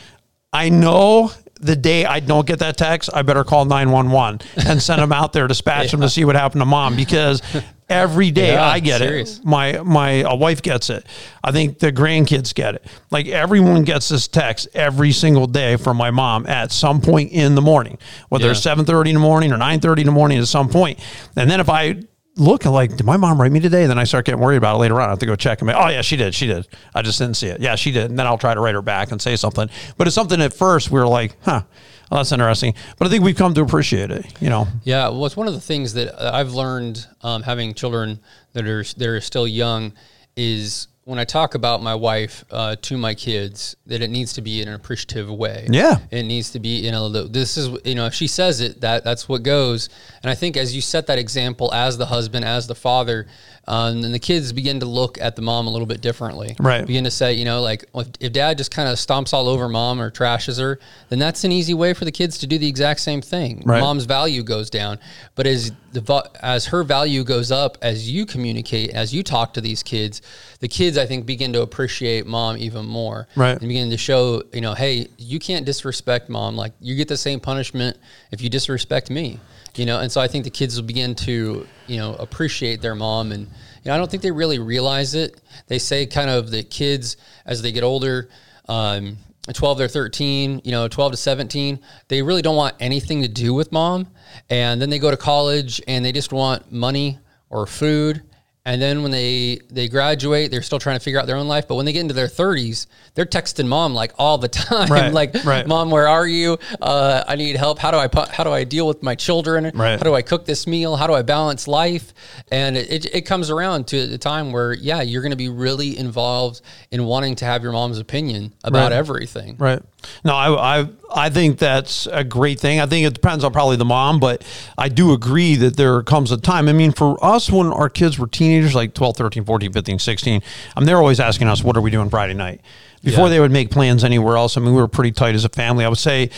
I 0.53 0.69
know 0.69 1.33
the 1.63 1.77
day 1.77 2.05
I 2.05 2.21
don't 2.21 2.47
get 2.47 2.59
that 2.59 2.77
text, 2.77 3.09
I 3.15 3.23
better 3.23 3.45
call 3.45 3.65
911 3.65 4.41
and 4.69 4.83
send 4.83 5.01
them 5.01 5.13
out 5.13 5.33
there, 5.33 5.47
dispatch 5.49 5.91
them 5.93 6.01
to 6.03 6.11
see 6.11 6.25
what 6.25 6.37
happened 6.37 6.61
to 6.61 6.67
mom 6.67 6.97
because 6.97 7.41
every 7.89 8.31
day 8.31 8.55
Yeah, 8.55 8.65
I 8.67 8.81
get 8.81 8.99
serious. 8.99 9.39
it. 9.39 9.45
My 9.45 9.81
my 9.83 10.25
uh, 10.25 10.35
wife 10.35 10.61
gets 10.63 10.91
it. 10.91 11.07
I 11.45 11.53
think 11.53 11.79
the 11.79 11.93
grandkids 11.93 12.53
get 12.55 12.75
it. 12.75 12.85
Like 13.11 13.27
everyone 13.29 13.85
gets 13.85 14.09
this 14.09 14.29
text 14.29 14.69
every 14.75 15.13
single 15.13 15.47
day 15.47 15.77
from 15.77 15.97
my 15.97 16.11
mom 16.11 16.47
at 16.47 16.73
some 16.73 17.01
point 17.01 17.33
in 17.33 17.55
the 17.55 17.63
morning, 17.63 17.97
whether 18.29 18.47
Yeah. 18.47 18.51
it's 18.53 18.61
7:30 18.61 19.09
in 19.11 19.15
the 19.15 19.21
morning 19.21 19.53
or 19.53 19.57
9:30 19.57 20.01
in 20.01 20.07
the 20.07 20.13
morning 20.13 20.39
at 20.39 20.49
some 20.49 20.69
point. 20.69 20.99
And 21.37 21.51
then 21.51 21.61
if 21.61 21.69
I 21.69 21.97
look 22.37 22.65
like, 22.65 22.97
did 22.97 23.05
my 23.05 23.17
mom 23.17 23.41
write 23.41 23.53
me 23.53 23.61
today? 23.61 23.83
And 23.83 23.91
Then 23.91 23.99
I 23.99 24.05
start 24.05 24.25
getting 24.25 24.41
worried 24.41 24.57
about 24.57 24.77
it 24.77 24.79
later 24.79 25.01
on. 25.01 25.09
I 25.09 25.11
have 25.11 25.19
to 25.19 25.27
go 25.27 25.37
check 25.37 25.61
and 25.61 25.69
be, 25.69 25.75
oh 25.75 25.89
yeah, 25.89 26.03
she 26.03 26.17
did, 26.17 26.35
she 26.35 26.47
did. 26.47 26.67
I 26.95 27.03
just 27.03 27.19
didn't 27.19 27.37
see 27.37 27.49
it. 27.49 27.61
Yeah, 27.61 27.75
she 27.75 27.93
did. 27.93 28.11
And 28.11 28.19
then 28.19 28.27
I'll 28.27 28.39
try 28.39 28.55
to 28.55 28.61
write 28.61 28.75
her 28.75 28.83
back 28.83 29.13
and 29.13 29.21
say 29.21 29.37
something. 29.37 29.69
But 29.97 30.07
it's 30.07 30.15
something 30.15 30.41
at 30.41 30.53
first 30.53 30.91
we 30.91 30.99
were 30.99 31.07
like, 31.07 31.37
huh, 31.43 31.63
well, 32.11 32.21
that's 32.21 32.33
interesting. 32.33 32.75
But 32.99 33.07
I 33.07 33.11
think 33.11 33.25
we've 33.25 33.37
come 33.37 33.55
to 33.55 33.63
appreciate 33.63 34.11
it. 34.11 34.27
You 34.41 34.51
know, 34.51 34.69
Yeah, 34.85 35.09
well, 35.09 35.27
it's 35.27 35.37
one 35.37 35.49
of 35.49 35.55
the 35.55 35.61
things 35.61 35.95
that 35.95 36.15
uh, 36.15 36.31
I've 36.33 36.53
learned 36.53 37.07
um, 37.23 37.43
having 37.43 37.75
children 37.75 38.21
that 38.53 38.67
are 38.67 38.83
that 38.83 39.09
are 39.09 39.21
still 39.21 39.47
young 39.47 39.93
is 40.37 40.89
when 41.05 41.19
I 41.19 41.25
talk 41.25 41.55
about 41.57 41.83
my 41.83 41.95
wife 41.97 42.45
uh, 42.53 42.77
to 42.83 42.97
my 42.97 43.15
kids 43.15 43.77
that 43.87 44.03
it 44.03 44.09
needs 44.11 44.35
to 44.35 44.41
be 44.41 44.63
in 44.63 44.69
an 44.69 44.75
appreciative 44.75 45.29
way. 45.29 45.67
Yeah. 45.71 45.99
it 46.11 46.23
needs 46.23 46.51
to 46.51 46.61
be 46.61 46.85
know 46.93 47.09
the- 47.09 47.25
this 47.25 47.57
is 47.57 47.77
you 47.85 47.95
know 47.97 48.07
if 48.07 48.15
she 48.15 48.27
says 48.29 48.61
it 48.61 48.81
that 48.83 49.03
that's 49.05 49.29
what 49.29 49.43
goes. 49.43 49.89
And 50.23 50.31
I 50.31 50.35
think 50.37 50.57
as 50.57 50.75
you 50.75 50.81
set 50.81 51.09
that 51.09 51.19
example 51.19 51.73
as 51.75 51.99
the 51.99 52.07
husband 52.07 52.45
as 52.45 52.67
the 52.69 52.75
father, 52.77 53.27
um, 53.69 54.05
and 54.05 54.13
the 54.15 54.19
kids 54.19 54.53
begin 54.53 54.81
to 54.81 54.87
look 54.87 55.21
at 55.21 55.37
the 55.37 55.43
mom 55.43 55.67
a 55.67 55.71
little 55.71 55.87
bit 55.87 56.01
differently. 56.01 56.57
Right. 56.59 56.87
Begin 56.87 57.05
to 57.05 57.11
say 57.11 57.35
you 57.35 57.45
know 57.45 57.61
like 57.61 57.85
if, 57.95 58.09
if 58.21 58.33
dad 58.33 58.59
just 58.59 58.71
kind 58.71 58.89
of 58.89 58.97
stomps 58.97 59.33
all 59.33 59.49
over 59.49 59.69
mom 59.69 60.01
or 60.01 60.11
trashes 60.11 60.61
her, 60.61 60.79
then 61.09 61.19
that's 61.19 61.45
an 61.45 61.53
easy 61.53 61.75
way 61.75 61.95
for 61.95 62.05
the 62.05 62.13
kids 62.13 62.39
to 62.39 62.47
do 62.47 62.59
the 62.59 62.69
exact 62.69 63.01
same 63.01 63.23
thing. 63.23 63.63
Right. 63.65 63.81
Mom's 63.81 64.05
value 64.05 64.43
goes 64.43 64.71
down, 64.71 64.99
but 65.35 65.47
as 65.47 65.73
the 65.93 66.31
as 66.43 66.67
her 66.67 66.83
value 66.83 67.25
goes 67.25 67.53
up, 67.53 67.79
as 67.83 68.11
you 68.11 68.27
communicate, 68.27 68.91
as 68.91 69.15
you 69.15 69.23
talk 69.23 69.55
to 69.55 69.61
these 69.61 69.83
kids, 69.83 70.23
the 70.61 70.69
kids 70.69 70.99
I 70.99 71.07
think 71.07 71.27
begin 71.27 71.53
to 71.53 71.63
appreciate 71.63 72.27
mom 72.27 72.57
even 72.57 72.87
more, 72.87 73.29
Right. 73.37 73.53
And 73.53 73.61
begin 73.61 73.91
to 73.91 73.97
show 73.97 74.43
you 74.53 74.61
know, 74.61 74.75
hey, 74.75 75.09
you 75.19 75.39
can't 75.39 75.65
disrespect 75.65 76.29
mom. 76.29 76.57
Like 76.57 76.73
you 76.81 76.97
get 76.97 77.09
the 77.09 77.17
same 77.17 77.41
punishment 77.41 77.97
if 78.31 78.41
you 78.41 78.49
disrespect 78.49 79.11
me, 79.11 79.39
you 79.77 79.87
know. 79.87 80.01
And 80.01 80.11
so 80.11 80.21
I 80.21 80.29
think 80.29 80.45
the 80.45 80.51
kids 80.51 80.77
will 80.77 80.87
begin 80.87 81.15
to 81.17 81.67
you 81.87 81.97
know 81.99 82.15
appreciate 82.15 82.81
their 82.81 82.95
mom, 82.95 83.33
and 83.33 83.47
you 83.47 83.87
know 83.87 83.95
I 83.95 83.99
don't 83.99 84.11
think 84.11 84.23
they 84.23 84.31
really 84.31 84.59
realize 84.59 85.15
it. 85.15 85.41
They 85.67 85.79
say 85.79 86.07
kind 86.07 86.31
of 86.31 86.51
that 86.51 86.71
kids 86.71 87.17
as 87.47 87.63
they 87.63 87.73
get 87.73 87.83
older. 87.83 88.29
Um, 88.69 89.19
12 89.53 89.79
to 89.79 89.89
13, 89.89 90.61
you 90.63 90.71
know, 90.71 90.87
12 90.87 91.13
to 91.13 91.17
17, 91.17 91.81
they 92.07 92.23
really 92.23 92.43
don't 92.43 92.55
want 92.55 92.77
anything 92.79 93.23
to 93.23 93.29
do 93.29 93.53
with 93.53 93.73
mom. 93.73 94.07
And 94.51 94.81
then 94.81 94.89
they 94.89 95.01
go 95.01 95.11
to 95.11 95.17
college 95.17 95.83
and 95.89 96.05
they 96.05 96.13
just 96.13 96.33
want 96.33 96.71
money 96.71 97.19
or 97.51 97.67
food 97.67 98.23
and 98.65 98.81
then 98.81 99.03
when 99.03 99.11
they 99.11 99.59
they 99.71 99.89
graduate, 99.89 100.51
they're 100.51 100.63
still 100.63 100.79
trying 100.79 100.97
to 100.97 101.03
figure 101.03 101.19
out 101.19 101.27
their 101.27 101.37
own 101.37 101.49
life. 101.49 101.67
But 101.67 101.75
when 101.75 101.85
they 101.87 101.93
get 101.93 102.01
into 102.01 102.15
their 102.15 102.29
30s, 102.29 102.87
they're 103.15 103.27
texting 103.27 103.67
mom 103.67 103.93
like 103.95 104.13
all 104.19 104.39
the 104.39 104.49
time, 104.63 104.89
Right, 104.89 105.13
like, 105.13 105.35
right. 105.45 105.67
"Mom, 105.67 105.91
where 105.91 106.07
are 106.07 106.27
you? 106.27 106.59
Uh, 106.81 107.25
I 107.27 107.35
need 107.37 107.57
help. 107.57 107.79
How 107.79 107.91
do 107.91 107.97
I 107.97 108.09
how 108.31 108.45
do 108.45 108.51
I 108.51 108.65
deal 108.65 108.87
with 108.87 109.03
my 109.03 109.15
children? 109.15 109.71
Right. 109.75 109.99
How 109.99 110.05
do 110.05 110.15
I 110.15 110.23
cook 110.23 110.45
this 110.47 110.67
meal? 110.67 110.97
How 110.97 111.07
do 111.07 111.13
I 111.15 111.23
balance 111.23 111.67
life?" 111.67 112.15
And 112.51 112.77
it, 112.77 112.91
it, 112.91 113.15
it 113.15 113.21
comes 113.23 113.51
around 113.51 113.89
to 113.89 114.07
the 114.07 114.19
time 114.19 114.53
where 114.53 114.73
yeah, 114.73 115.03
you're 115.03 115.23
going 115.23 115.31
to 115.31 115.37
be 115.37 115.49
really 115.49 115.99
involved 115.99 116.61
in 116.91 117.05
wanting 117.05 117.35
to 117.37 117.45
have 117.45 117.63
your 117.65 117.73
mom's 117.73 117.99
opinion 117.99 118.53
about 118.63 118.93
everything. 118.93 119.57
Right. 119.59 119.83
No, 120.25 120.35
I, 120.35 120.81
I 120.81 120.89
I 121.15 121.31
think 121.31 121.59
that's 121.59 122.07
a 122.07 122.25
great 122.25 122.59
thing. 122.59 122.81
I 122.81 122.87
think 122.87 123.07
it 123.07 123.15
depends 123.15 123.45
on 123.45 123.53
probably 123.53 123.77
the 123.77 123.85
mom, 123.85 124.19
but 124.19 124.45
I 124.79 124.89
do 124.89 125.13
agree 125.13 125.57
that 125.57 125.77
there 125.77 126.03
comes 126.03 126.33
a 126.33 126.37
time. 126.37 126.69
I 126.69 126.73
mean, 126.73 126.93
for 126.93 127.23
us 127.25 127.51
when 127.51 127.67
our 127.67 127.89
kids 127.89 128.19
were 128.19 128.27
teenagers, 128.27 128.75
like 128.75 128.95
12, 128.95 129.17
13, 129.17 129.45
14, 129.45 129.73
15, 129.73 129.99
16, 129.99 130.43
I 130.77 130.81
mean, 130.81 130.87
they're 130.87 130.97
always 130.97 131.21
asking 131.21 131.49
us, 131.49 131.63
what 131.63 131.77
are 131.77 131.81
we 131.83 131.91
doing 131.91 132.09
Friday 132.09 132.35
night? 132.35 132.61
Before 133.03 133.25
Yeah. 133.27 133.31
they 133.31 133.41
would 133.41 133.51
make 133.51 133.71
plans 133.71 134.05
anywhere 134.05 134.37
else, 134.37 134.57
I 134.57 134.61
mean, 134.61 134.75
we 134.75 134.81
were 134.81 134.87
pretty 134.87 135.11
tight 135.11 135.35
as 135.35 135.45
a 135.45 135.49
family. 135.49 135.85
I 135.85 135.89
would 135.89 135.99
say 135.99 136.31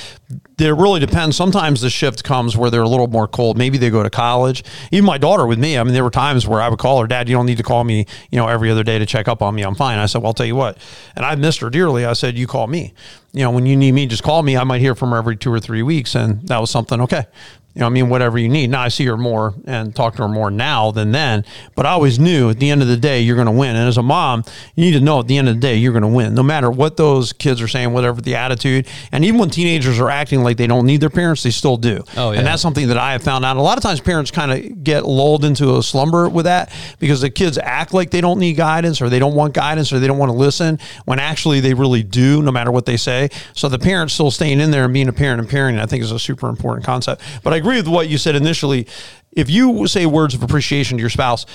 it 0.59 0.75
really 0.77 0.99
depends. 1.01 1.37
Sometimes 1.37 1.81
the 1.83 1.91
shift 1.91 2.25
comes 2.25 2.57
where 2.57 2.71
they're 2.71 2.81
a 2.83 2.89
little 2.89 3.07
more 3.09 3.29
cold. 3.29 3.59
Maybe 3.59 3.77
they 3.77 3.91
go 3.91 4.03
to 4.03 4.09
college. 4.09 4.65
Even 4.91 5.05
my 5.05 5.19
daughter 5.19 5.47
with 5.47 5.59
me, 5.59 5.77
I 5.77 5.85
mean, 5.85 5.93
there 5.93 6.05
were 6.05 6.11
times 6.11 6.47
where 6.47 6.63
I 6.63 6.69
would 6.71 6.79
call 6.79 7.01
her, 7.03 7.07
Dad, 7.07 7.29
you 7.29 7.35
don't 7.37 7.45
need 7.47 7.59
to 7.59 7.63
call 7.63 7.85
me, 7.85 8.07
you 8.31 8.39
know, 8.39 8.49
every 8.49 8.71
other 8.71 8.83
day 8.83 8.99
to 8.99 9.05
check 9.05 9.29
up 9.29 9.43
on 9.43 9.55
me. 9.55 9.63
I'm 9.63 9.75
fine. 9.75 9.99
I 9.99 10.07
said, 10.07 10.23
Well, 10.23 10.29
I'll 10.29 10.35
tell 10.35 10.47
you 10.47 10.57
what. 10.57 10.79
And 11.17 11.27
I 11.27 11.35
missed 11.35 11.61
her 11.61 11.69
dearly. 11.71 12.07
I 12.07 12.15
said, 12.15 12.39
You 12.39 12.47
call 12.47 12.67
me. 12.67 12.95
You 13.33 13.41
know, 13.43 13.51
when 13.51 13.67
you 13.67 13.77
need 13.77 13.93
me, 13.93 14.07
just 14.07 14.23
call 14.23 14.43
me. 14.43 14.57
I 14.57 14.65
might 14.65 14.81
hear 14.81 14.95
from 14.95 15.11
her 15.11 15.17
every 15.19 15.37
two 15.37 15.53
or 15.53 15.61
three 15.61 15.83
weeks. 15.83 16.15
And 16.15 16.47
that 16.49 16.61
was 16.61 16.71
something, 16.71 17.01
okay. 17.03 17.27
You 17.75 17.81
know, 17.81 17.87
I 17.87 17.89
mean, 17.89 18.09
whatever 18.09 18.39
you 18.39 18.49
need. 18.49 18.71
Now 18.71 18.83
I 18.83 18.89
see 18.89 19.05
her 19.07 19.17
more 19.17 19.53
and 19.65 19.95
talk 19.95 20.15
to 20.17 20.23
her 20.23 20.29
more 20.29 20.49
now 20.49 20.93
than 20.93 21.11
then. 21.11 21.45
But 21.75 21.87
I 21.87 21.91
always 21.91 22.21
knew 22.21 22.51
at 22.51 22.61
the 22.61 22.71
end 22.71 22.83
of 22.83 22.89
the 22.89 22.97
day, 22.97 23.21
you're 23.21 23.35
going 23.35 23.47
to 23.47 23.53
win. 23.53 23.75
And 23.75 23.89
as 23.89 23.99
a 23.99 24.03
mom, 24.03 24.45
you 24.77 24.85
need 24.85 24.93
to 24.93 25.01
know 25.01 25.19
at 25.19 25.27
the 25.27 25.37
end 25.37 25.49
of 25.49 25.57
the 25.57 25.61
day, 25.61 25.77
you're 25.77 25.93
going 25.93 26.03
to 26.03 26.09
win, 26.09 26.35
no 26.35 26.45
matter 26.45 26.71
what 26.71 26.97
those 26.97 27.33
kids 27.33 27.61
are 27.61 27.67
saying, 27.67 27.93
whatever 27.93 28.21
the 28.21 28.37
attitude. 28.37 28.87
And 29.11 29.25
even 29.25 29.41
when 29.41 29.51
teenagers 29.51 29.99
are 29.99 30.09
acting 30.09 30.45
like 30.45 30.57
they 30.57 30.69
don't 30.69 30.87
need 30.87 31.01
their 31.01 31.11
parents, 31.11 31.43
they 31.43 31.51
still 31.51 31.77
do. 31.77 32.05
Oh, 32.17 32.31
yeah. 32.31 32.39
And 32.39 32.47
that's 32.47 32.63
something 32.63 32.89
that 32.89 32.99
I 32.99 33.11
have 33.13 33.25
found 33.25 33.45
out. 33.45 33.57
A 33.57 33.61
lot 33.61 33.77
of 33.77 33.83
times 33.83 34.01
parents 34.01 34.31
kind 34.31 34.53
of 34.53 34.85
get 34.85 35.05
lulled 35.05 35.45
into 35.45 35.77
a 35.77 35.83
slumber 35.83 36.29
with 36.29 36.45
that 36.45 36.73
because 37.01 37.23
the 37.23 37.31
kids 37.31 37.59
act 37.59 37.93
like 37.93 38.11
they 38.11 38.21
don't 38.21 38.39
need 38.39 38.55
guidance 38.55 39.03
or 39.03 39.09
they 39.09 39.19
don't 39.19 39.35
want 39.35 39.53
guidance 39.53 39.93
or 39.93 39.99
they 39.99 40.07
don't 40.07 40.19
want 40.19 40.31
to 40.31 40.37
listen 40.37 40.79
when 41.07 41.19
actually 41.19 41.59
they 41.59 41.75
really 41.75 42.05
do, 42.05 42.41
no 42.41 42.53
matter 42.53 42.71
what 42.71 42.87
they 42.87 42.97
say. 42.97 43.31
So 43.55 43.69
the 43.69 43.81
parents 43.81 44.15
still 44.15 44.31
staying 44.31 44.61
in 44.61 44.71
there 44.71 44.85
and 44.85 44.95
being 44.95 45.09
a 45.09 45.13
parent 45.13 45.41
and 45.41 45.49
parenting, 45.49 45.81
I 45.81 45.87
think 45.87 46.05
is 46.05 46.13
a 46.13 46.21
super 46.21 46.49
important 46.49 46.87
concept. 46.87 47.21
But 47.43 47.53
I 47.53 47.64
agree 47.65 47.77
with 47.79 47.89
what 47.89 48.09
you 48.09 48.19
said 48.19 48.37
initially. 48.37 48.87
If 49.33 49.49
you 49.49 49.87
say 49.87 50.05
words 50.05 50.35
of 50.35 50.43
appreciation 50.43 50.99
to 50.99 51.01
your 51.01 51.11
spouse, 51.11 51.47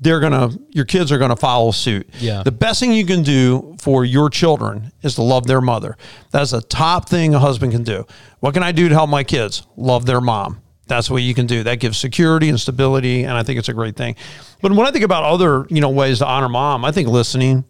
they're 0.00 0.20
gonna 0.20 0.50
your 0.70 0.84
kids 0.84 1.12
are 1.12 1.18
gonna 1.18 1.36
follow 1.36 1.72
suit. 1.72 2.08
Yeah. 2.18 2.42
The 2.42 2.52
best 2.52 2.80
thing 2.80 2.92
you 2.92 3.04
can 3.04 3.22
do 3.22 3.76
for 3.80 4.04
your 4.04 4.30
children 4.30 4.92
is 5.02 5.16
to 5.16 5.22
love 5.22 5.46
their 5.46 5.60
mother. 5.60 5.96
That's 6.30 6.52
the 6.52 6.62
top 6.62 7.08
thing 7.08 7.34
a 7.34 7.38
husband 7.38 7.72
can 7.72 7.82
do. 7.82 8.06
What 8.38 8.54
can 8.54 8.62
I 8.62 8.72
do 8.72 8.88
to 8.88 8.94
help 8.94 9.10
my 9.10 9.24
kids? 9.24 9.66
Love 9.76 10.06
their 10.06 10.20
mom. 10.20 10.62
That's 10.86 11.10
what 11.10 11.22
you 11.22 11.34
can 11.34 11.46
do. 11.46 11.62
That 11.64 11.80
gives 11.80 11.98
security 11.98 12.48
and 12.48 12.58
stability, 12.58 13.24
and 13.24 13.32
I 13.32 13.42
think 13.42 13.58
it's 13.58 13.68
a 13.68 13.74
great 13.74 13.96
thing. 13.96 14.16
But 14.62 14.72
when 14.72 14.86
I 14.86 14.90
think 14.90 15.04
about 15.04 15.24
other, 15.24 15.66
you 15.68 15.80
know, 15.80 15.90
ways 15.90 16.18
to 16.18 16.26
honor 16.26 16.48
mom, 16.48 16.84
I 16.84 16.92
think 16.92 17.08
listening. 17.08 17.64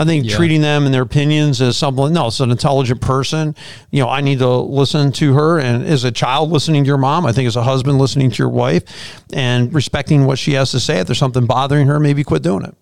I 0.00 0.04
think 0.04 0.24
Yeah. 0.26 0.36
treating 0.36 0.60
them 0.62 0.84
and 0.86 0.94
their 0.94 1.02
opinions 1.02 1.60
as 1.60 1.76
something. 1.76 2.12
No, 2.12 2.28
it's 2.28 2.38
an 2.38 2.52
intelligent 2.52 3.00
person. 3.00 3.56
You 3.90 4.00
know, 4.02 4.08
I 4.08 4.20
need 4.20 4.38
to 4.38 4.48
listen 4.48 5.10
to 5.12 5.34
her. 5.34 5.58
And 5.58 5.84
as 5.84 6.04
a 6.04 6.12
child, 6.12 6.52
listening 6.52 6.84
to 6.84 6.86
your 6.88 6.98
mom. 6.98 7.26
I 7.26 7.32
think 7.32 7.48
as 7.48 7.56
a 7.56 7.64
husband, 7.64 7.98
listening 7.98 8.30
to 8.30 8.36
your 8.38 8.48
wife, 8.48 8.84
and 9.32 9.74
respecting 9.74 10.24
what 10.24 10.38
she 10.38 10.52
has 10.52 10.70
to 10.70 10.78
say. 10.80 11.00
If 11.00 11.08
there's 11.08 11.18
something 11.18 11.46
bothering 11.46 11.88
her, 11.88 11.98
maybe 11.98 12.22
quit 12.22 12.42
doing 12.42 12.64
it. 12.64 12.74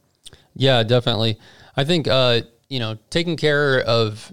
Yeah, 0.54 0.82
definitely. 0.82 1.38
I 1.76 1.85
think 1.85 2.06
uh, 2.06 2.42
you 2.68 2.80
know 2.80 2.99
taking 3.11 3.37
care 3.37 3.80
of 3.80 4.30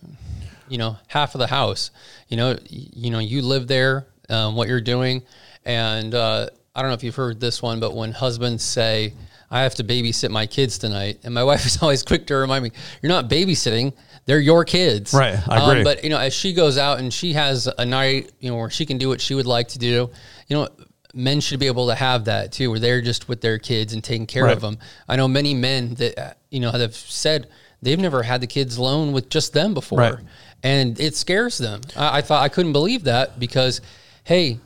you 0.67 0.77
know 0.77 0.97
half 1.07 1.35
of 1.35 1.39
the 1.39 1.47
house. 1.47 1.89
You 2.27 2.35
know, 2.37 2.57
you 2.69 3.11
know 3.11 3.19
you 3.19 3.41
live 3.43 3.67
there. 3.67 4.07
Um, 4.29 4.55
what 4.55 4.67
you're 4.67 4.81
doing, 4.81 5.21
and 5.65 6.13
uh, 6.15 6.47
I 6.75 6.81
don't 6.81 6.89
know 6.89 6.95
if 6.95 7.03
you've 7.03 7.15
heard 7.15 7.39
this 7.39 7.61
one, 7.61 7.79
but 7.79 7.93
when 7.95 8.11
husbands 8.13 8.63
say, 8.63 9.13
"I 9.53 9.61
have 9.61 9.75
to 9.75 9.83
babysit 9.83 10.29
my 10.31 10.45
kids 10.47 10.77
tonight," 10.77 11.19
and 11.23 11.33
my 11.33 11.43
wife 11.49 11.65
is 11.65 11.77
always 11.81 12.03
quick 12.03 12.27
to 12.27 12.35
remind 12.35 12.63
me, 12.65 12.71
"You're 13.01 13.11
not 13.11 13.29
babysitting." 13.29 13.93
They're 14.25 14.39
your 14.39 14.63
kids, 14.63 15.13
Right, 15.13 15.37
I 15.49 15.57
Um, 15.57 15.69
agree. 15.69 15.83
but 15.83 16.03
you 16.03 16.09
know, 16.09 16.17
as 16.17 16.33
she 16.33 16.53
goes 16.53 16.77
out 16.77 16.99
and 16.99 17.13
she 17.13 17.33
has 17.33 17.67
a 17.77 17.85
night, 17.85 18.31
you 18.39 18.49
know, 18.49 18.55
where 18.55 18.69
she 18.69 18.85
can 18.85 18.97
do 18.97 19.09
what 19.09 19.19
she 19.19 19.33
would 19.35 19.45
like 19.45 19.67
to 19.69 19.79
do, 19.79 20.09
you 20.47 20.55
know, 20.55 20.69
men 21.13 21.41
should 21.41 21.59
be 21.59 21.67
able 21.67 21.87
to 21.87 21.95
have 21.95 22.23
that 22.25 22.53
too, 22.53 22.69
where 22.71 22.79
they're 22.79 23.01
just 23.01 23.27
with 23.27 23.41
their 23.41 23.57
kids 23.59 23.91
and 23.91 24.01
taking 24.01 24.25
care 24.25 24.45
Right. 24.45 24.55
of 24.55 24.61
them. 24.61 24.77
I 25.09 25.17
know 25.17 25.27
many 25.27 25.53
men 25.53 25.95
that 25.95 26.17
uh, 26.17 26.33
you 26.51 26.61
know 26.61 26.71
have 26.71 26.95
said 26.95 27.47
they've 27.81 27.99
never 27.99 28.23
had 28.23 28.39
the 28.39 28.47
kids 28.47 28.77
alone 28.77 29.11
with 29.11 29.27
just 29.29 29.51
them 29.51 29.73
before, 29.73 29.99
Right. 29.99 30.15
and 30.63 30.97
it 31.01 31.17
scares 31.17 31.57
them. 31.57 31.81
I, 31.97 32.19
I 32.19 32.21
thought 32.21 32.41
I 32.43 32.47
couldn't 32.47 32.71
believe 32.73 33.03
that 33.03 33.39
because, 33.39 33.81
hey. 34.23 34.59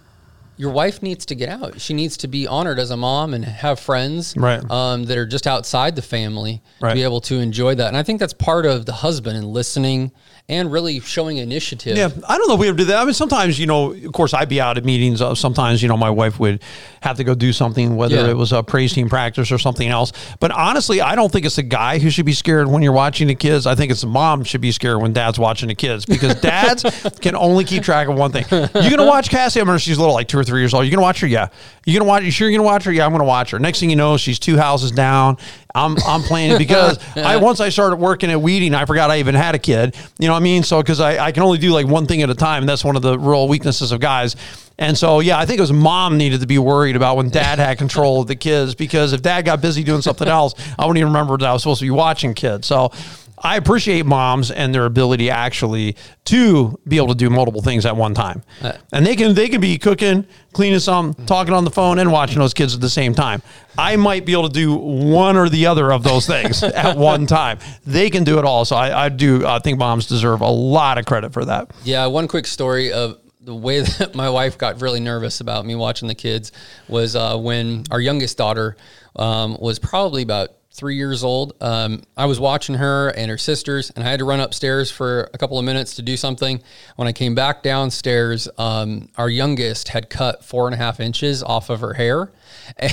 Your 0.57 0.71
wife 0.71 1.01
needs 1.03 1.25
to 1.27 1.35
get 1.35 1.49
out. 1.49 1.79
She 1.79 1.93
needs 1.93 2.17
to 2.17 2.27
be 2.27 2.47
honored 2.47 2.79
as 2.79 2.89
a 2.89 2.97
mom 2.97 3.33
and 3.33 3.45
have 3.45 3.79
friends 3.79 4.33
Right. 4.35 4.61
um, 4.71 5.03
that 5.05 5.17
are 5.17 5.25
just 5.25 5.45
outside 5.45 5.95
the 5.95 6.01
family 6.01 6.61
Right. 6.81 6.89
to 6.89 6.95
be 6.95 7.03
able 7.03 7.21
to 7.21 7.35
enjoy 7.35 7.75
that. 7.75 7.87
And 7.87 7.95
I 7.97 8.03
think 8.03 8.19
that's 8.19 8.33
part 8.33 8.65
of 8.65 8.85
the 8.87 8.93
husband 8.93 9.37
and 9.37 9.47
listening 9.53 10.11
and 10.49 10.71
really 10.71 11.01
showing 11.01 11.37
initiative. 11.37 11.97
Yeah, 11.97 12.07
I 12.27 12.37
don't 12.37 12.47
know 12.47 12.53
if 12.53 12.59
we 12.61 12.69
ever 12.69 12.77
did 12.77 12.87
that. 12.87 13.01
I 13.01 13.03
mean, 13.03 13.13
sometimes, 13.13 13.59
you 13.59 13.65
know, 13.67 13.91
of 13.91 14.13
course, 14.13 14.33
I'd 14.33 14.47
be 14.47 14.61
out 14.61 14.77
at 14.77 14.85
meetings. 14.85 15.21
Uh, 15.21 15.35
sometimes, 15.35 15.81
you 15.81 15.89
know, 15.89 15.97
my 15.97 16.09
wife 16.09 16.39
would 16.39 16.61
have 17.01 17.17
to 17.17 17.25
go 17.25 17.35
do 17.35 17.51
something, 17.51 17.97
whether 17.97 18.15
Yeah. 18.15 18.29
it 18.29 18.37
was 18.37 18.53
a 18.53 18.63
praise 18.63 18.93
team 18.93 19.09
practice 19.09 19.51
or 19.51 19.57
something 19.57 19.89
else. 19.89 20.13
But 20.39 20.51
honestly, 20.51 21.01
I 21.01 21.15
don't 21.15 21.29
think 21.29 21.45
it's 21.45 21.57
the 21.57 21.63
guy 21.63 21.99
who 21.99 22.09
should 22.09 22.25
be 22.25 22.31
scared 22.31 22.69
when 22.69 22.81
you're 22.81 22.93
watching 22.93 23.27
the 23.27 23.35
kids. 23.35 23.67
I 23.67 23.75
think 23.75 23.91
it's 23.91 23.99
the 24.01 24.07
mom 24.07 24.45
should 24.45 24.61
be 24.61 24.71
scared 24.71 25.01
when 25.01 25.11
dad's 25.11 25.37
watching 25.37 25.67
the 25.67 25.75
kids 25.75 26.05
because 26.05 26.35
dads 26.41 26.83
can 27.19 27.35
only 27.35 27.65
keep 27.65 27.83
track 27.83 28.07
of 28.07 28.15
one 28.17 28.31
thing. 28.31 28.45
You're 28.49 28.69
going 28.71 28.97
to 28.99 29.05
watch 29.05 29.29
Cassie. 29.29 29.59
I 29.59 29.63
remember 29.63 29.79
she's 29.79 29.97
little, 29.99 30.13
like 30.13 30.29
two 30.29 30.39
or 30.39 30.45
three 30.45 30.61
years 30.61 30.73
old. 30.73 30.85
You're 30.85 30.91
going 30.91 30.99
to 30.99 31.01
watch 31.03 31.19
her? 31.19 31.27
Yeah. 31.27 31.49
You're 31.85 31.99
going 31.99 32.05
to 32.05 32.09
watch, 32.09 32.23
you 32.23 32.31
sure 32.31 32.47
you're 32.49 32.57
going 32.57 32.65
to 32.65 32.71
watch 32.71 32.85
her? 32.85 32.91
Yeah, 32.93 33.03
I'm 33.05 33.11
going 33.11 33.19
to 33.19 33.25
watch 33.25 33.51
her. 33.51 33.59
Next 33.59 33.81
thing 33.81 33.89
you 33.89 33.97
know, 33.97 34.15
she's 34.15 34.39
two 34.39 34.55
houses 34.55 34.91
down. 34.91 35.37
I'm, 35.75 35.95
I'm 36.07 36.21
playing 36.21 36.57
because 36.57 36.97
I, 37.17 37.35
once 37.37 37.59
I 37.59 37.67
started 37.69 37.97
working 37.97 38.31
at 38.31 38.41
Weeding, 38.41 38.73
I 38.73 38.85
forgot 38.85 39.11
I 39.11 39.19
even 39.19 39.35
had 39.35 39.53
a 39.53 39.59
kid. 39.59 39.95
You 40.17 40.27
know 40.27 40.36
what 40.37 40.41
I 40.41 40.43
mean? 40.43 40.63
So, 40.63 40.81
cause 40.81 40.99
I, 40.99 41.25
I 41.25 41.31
can 41.31 41.43
only 41.43 41.57
do 41.57 41.71
like 41.71 41.87
one 41.87 42.05
thing 42.05 42.21
at 42.21 42.29
a 42.29 42.35
time. 42.35 42.63
And 42.63 42.69
that's 42.69 42.83
one 42.83 42.95
of 42.95 43.01
the 43.01 43.17
real 43.19 43.47
weaknesses 43.47 43.91
of 43.91 43.99
guys. 43.99 44.35
And 44.79 44.97
so, 44.97 45.19
yeah, 45.19 45.39
I 45.39 45.45
think 45.45 45.57
it 45.57 45.61
was 45.61 45.73
mom 45.73 46.17
needed 46.17 46.41
to 46.41 46.47
be 46.47 46.59
worried 46.59 46.95
about 46.95 47.17
when 47.17 47.29
dad 47.29 47.57
had 47.59 47.77
control 47.77 48.21
of 48.21 48.27
the 48.27 48.35
kids 48.35 48.75
because 48.75 49.13
if 49.13 49.21
dad 49.21 49.43
got 49.43 49.61
busy 49.61 49.83
doing 49.83 50.01
something 50.01 50.27
else, 50.27 50.53
I 50.77 50.85
wouldn't 50.85 50.99
even 50.99 51.11
remember 51.11 51.37
that 51.37 51.47
I 51.47 51.53
was 51.53 51.63
supposed 51.63 51.79
to 51.79 51.85
be 51.85 51.91
watching 51.91 52.33
kids. 52.33 52.67
So 52.67 52.91
I 53.39 53.57
appreciate 53.57 54.05
moms 54.05 54.49
and 54.49 54.73
their 54.73 54.85
ability 54.85 55.29
actually 55.29 55.95
to 56.25 56.79
be 56.87 56.97
able 56.97 57.09
to 57.09 57.15
do 57.15 57.29
multiple 57.29 57.61
things 57.61 57.85
at 57.85 57.95
one 57.95 58.13
time. 58.13 58.43
And 58.91 59.05
they 59.05 59.15
can 59.15 59.35
they 59.35 59.47
can 59.49 59.61
be 59.61 59.77
cooking, 59.77 60.25
cleaning 60.53 60.79
some, 60.79 61.13
talking 61.13 61.53
on 61.53 61.63
the 61.63 61.71
phone, 61.71 61.99
and 61.99 62.11
watching 62.11 62.39
those 62.39 62.53
kids 62.53 62.73
at 62.73 62.81
the 62.81 62.89
same 62.89 63.13
time. 63.13 63.41
I 63.77 63.95
might 63.95 64.25
be 64.25 64.31
able 64.31 64.49
to 64.49 64.53
do 64.53 64.73
one 64.75 65.37
or 65.37 65.49
the 65.49 65.67
other 65.67 65.91
of 65.91 66.03
those 66.03 66.25
things 66.25 66.63
at 66.63 66.97
one 66.97 67.27
time. 67.27 67.59
They 67.85 68.09
can 68.09 68.23
do 68.23 68.39
it 68.39 68.45
all. 68.45 68.65
So 68.65 68.75
I, 68.75 69.05
I 69.05 69.09
do 69.09 69.45
I 69.45 69.59
think 69.59 69.77
moms 69.77 70.07
deserve 70.07 70.41
a 70.41 70.49
lot 70.49 70.97
of 70.97 71.05
credit 71.05 71.33
for 71.33 71.45
that. 71.45 71.71
Yeah, 71.83 72.07
one 72.07 72.27
quick 72.27 72.47
story 72.47 72.91
of 72.91 73.19
the 73.39 73.55
way 73.55 73.81
that 73.99 74.15
my 74.15 74.29
wife 74.29 74.57
got 74.57 74.81
really 74.81 74.99
nervous 74.99 75.41
about 75.41 75.65
me 75.65 75.75
watching 75.75 76.07
the 76.07 76.15
kids 76.15 76.51
was 76.87 77.15
uh, 77.15 77.37
when 77.37 77.83
our 77.91 77.99
youngest 77.99 78.37
daughter 78.37 78.75
um, 79.15 79.57
was 79.59 79.79
probably 79.79 80.21
about 80.21 80.49
three 80.77 80.95
years 80.95 81.23
old. 81.23 81.53
Um, 81.59 82.03
I 82.15 82.27
was 82.27 82.39
watching 82.39 82.75
her 82.75 83.09
and 83.09 83.29
her 83.31 83.37
sisters, 83.37 83.89
and 83.95 84.05
I 84.05 84.09
had 84.09 84.19
to 84.19 84.25
run 84.25 84.39
upstairs 84.39 84.91
for 84.91 85.29
a 85.33 85.37
couple 85.37 85.57
of 85.57 85.65
minutes 85.65 85.95
to 85.95 86.03
do 86.03 86.15
something. 86.15 86.61
When 86.95 87.07
I 87.07 87.11
came 87.11 87.33
back 87.35 87.63
downstairs, 87.63 88.47
um, 88.57 89.09
our 89.17 89.27
youngest 89.29 89.89
had 89.89 90.09
cut 90.09 90.45
four 90.45 90.67
and 90.67 90.75
a 90.75 90.77
half 90.77 90.99
inches 90.99 91.41
off 91.43 91.69
of 91.69 91.81
her 91.81 91.93
hair. 91.93 92.31
and 92.77 92.91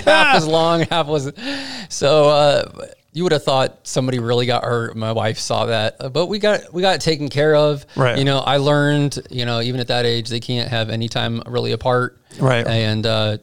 half 0.00 0.34
was 0.34 0.46
long, 0.46 0.82
half 0.82 1.06
was 1.06 1.32
so. 1.88 2.28
Uh, 2.28 2.86
you 3.12 3.22
would 3.22 3.32
have 3.32 3.42
thought 3.42 3.80
somebody 3.84 4.18
really 4.18 4.46
got 4.46 4.62
hurt. 4.64 4.94
My 4.94 5.12
wife 5.12 5.38
saw 5.38 5.66
that, 5.66 5.96
Uh, 5.98 6.08
but 6.08 6.26
we 6.26 6.38
got 6.38 6.72
we 6.72 6.82
got 6.82 6.94
it 6.96 7.00
taken 7.00 7.28
care 7.28 7.56
of. 7.56 7.86
Right. 7.96 8.18
You 8.18 8.24
know, 8.24 8.38
I 8.38 8.58
learned. 8.58 9.18
You 9.30 9.46
know, 9.46 9.60
even 9.60 9.80
at 9.80 9.88
that 9.88 10.04
age, 10.04 10.28
they 10.28 10.40
can't 10.40 10.68
have 10.68 10.90
any 10.90 11.08
time 11.08 11.42
really 11.46 11.72
apart. 11.72 12.20
Right. 12.38 12.66
And 12.66 13.06
uh, 13.06 13.38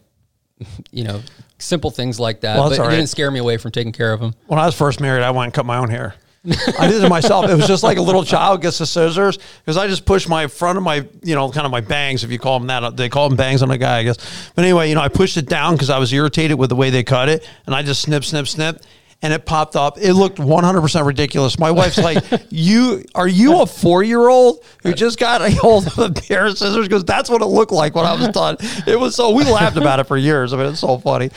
you 0.91 1.03
know, 1.03 1.21
simple 1.57 1.91
things 1.91 2.19
like 2.19 2.41
that. 2.41 2.57
Well, 2.57 2.69
but 2.69 2.77
it 2.77 2.81
right. 2.81 2.91
didn't 2.91 3.07
scare 3.07 3.31
me 3.31 3.39
away 3.39 3.57
from 3.57 3.71
taking 3.71 3.91
care 3.91 4.13
of 4.13 4.19
them. 4.19 4.33
When 4.47 4.59
I 4.59 4.65
was 4.65 4.75
first 4.75 4.99
married, 4.99 5.23
I 5.23 5.31
went 5.31 5.45
and 5.45 5.53
cut 5.53 5.65
my 5.65 5.77
own 5.77 5.89
hair. 5.89 6.15
I 6.79 6.87
did 6.87 7.03
it 7.03 7.09
myself. 7.09 7.49
It 7.49 7.55
was 7.55 7.65
just 7.65 7.81
like 7.81 7.97
a 7.97 8.01
little 8.01 8.23
child 8.23 8.61
gets 8.61 8.77
the 8.77 8.85
scissors 8.85 9.37
because 9.37 9.77
I 9.77 9.87
just 9.87 10.05
pushed 10.05 10.29
my 10.29 10.45
front 10.45 10.77
of 10.77 10.83
my, 10.83 11.07
you 11.23 11.33
know, 11.33 11.49
kind 11.49 11.65
of 11.65 11.71
my 11.71 11.81
bangs, 11.81 12.23
if 12.23 12.31
you 12.31 12.37
call 12.37 12.59
them 12.59 12.67
that. 12.67 12.83
Uh, 12.83 12.89
they 12.91 13.09
call 13.09 13.29
them 13.29 13.35
bangs 13.35 13.63
on 13.63 13.71
a 13.71 13.77
guy, 13.77 13.99
I 13.99 14.03
guess. 14.03 14.51
But 14.53 14.63
anyway, 14.63 14.89
you 14.89 14.95
know, 14.95 15.01
I 15.01 15.07
pushed 15.07 15.37
it 15.37 15.47
down 15.47 15.73
because 15.73 15.89
I 15.89 15.97
was 15.97 16.13
irritated 16.13 16.59
with 16.59 16.69
the 16.69 16.75
way 16.75 16.91
they 16.91 17.03
cut 17.03 17.29
it. 17.29 17.49
And 17.65 17.73
I 17.73 17.81
just 17.81 18.01
snip, 18.01 18.23
snip, 18.23 18.47
snip. 18.47 18.83
And 19.25 19.33
it 19.33 19.43
popped 19.45 19.75
up. 19.75 19.97
It 19.97 20.13
looked 20.13 20.37
100% 20.37 21.05
ridiculous. 21.05 21.57
My 21.57 21.71
wife's 21.71 21.97
like, 21.97 22.23
"You 22.51 23.03
are 23.15 23.27
you 23.27 23.59
a 23.61 23.65
four 23.65 24.03
year 24.03 24.29
old 24.29 24.63
who 24.83 24.93
just 24.93 25.17
got 25.17 25.41
a 25.41 25.49
hold 25.49 25.87
of 25.87 25.97
a 25.97 26.11
pair 26.11 26.45
of 26.45 26.57
scissors?" 26.57 26.87
Because 26.87 27.03
that's 27.03 27.27
what 27.29 27.41
it 27.41 27.47
looked 27.47 27.71
like 27.71 27.95
when 27.95 28.05
I 28.05 28.13
was 28.13 28.27
done. 28.29 28.57
It 28.85 28.99
was 28.99 29.15
so 29.15 29.31
we 29.31 29.43
laughed 29.43 29.77
about 29.77 29.99
it 29.99 30.03
for 30.03 30.15
years. 30.15 30.53
I 30.53 30.57
mean, 30.57 30.67
it's 30.67 30.79
so 30.79 30.99
funny. 30.99 31.31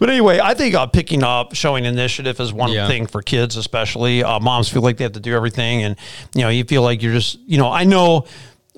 But 0.00 0.08
anyway, 0.08 0.40
I 0.42 0.54
think 0.54 0.74
uh, 0.74 0.86
picking 0.86 1.22
up, 1.22 1.54
showing 1.54 1.84
initiative 1.84 2.40
is 2.40 2.52
one 2.52 2.72
Yeah. 2.72 2.88
thing 2.88 3.06
for 3.06 3.20
kids, 3.20 3.56
especially. 3.56 4.24
Uh, 4.24 4.40
moms 4.40 4.68
feel 4.70 4.82
like 4.82 4.96
they 4.96 5.04
have 5.04 5.12
to 5.12 5.20
do 5.20 5.34
everything, 5.36 5.82
and 5.82 5.96
you 6.34 6.40
know, 6.42 6.48
you 6.48 6.64
feel 6.64 6.80
like 6.82 7.02
you're 7.02 7.12
just, 7.12 7.38
you 7.46 7.58
know, 7.58 7.70
I 7.70 7.84
know 7.84 8.24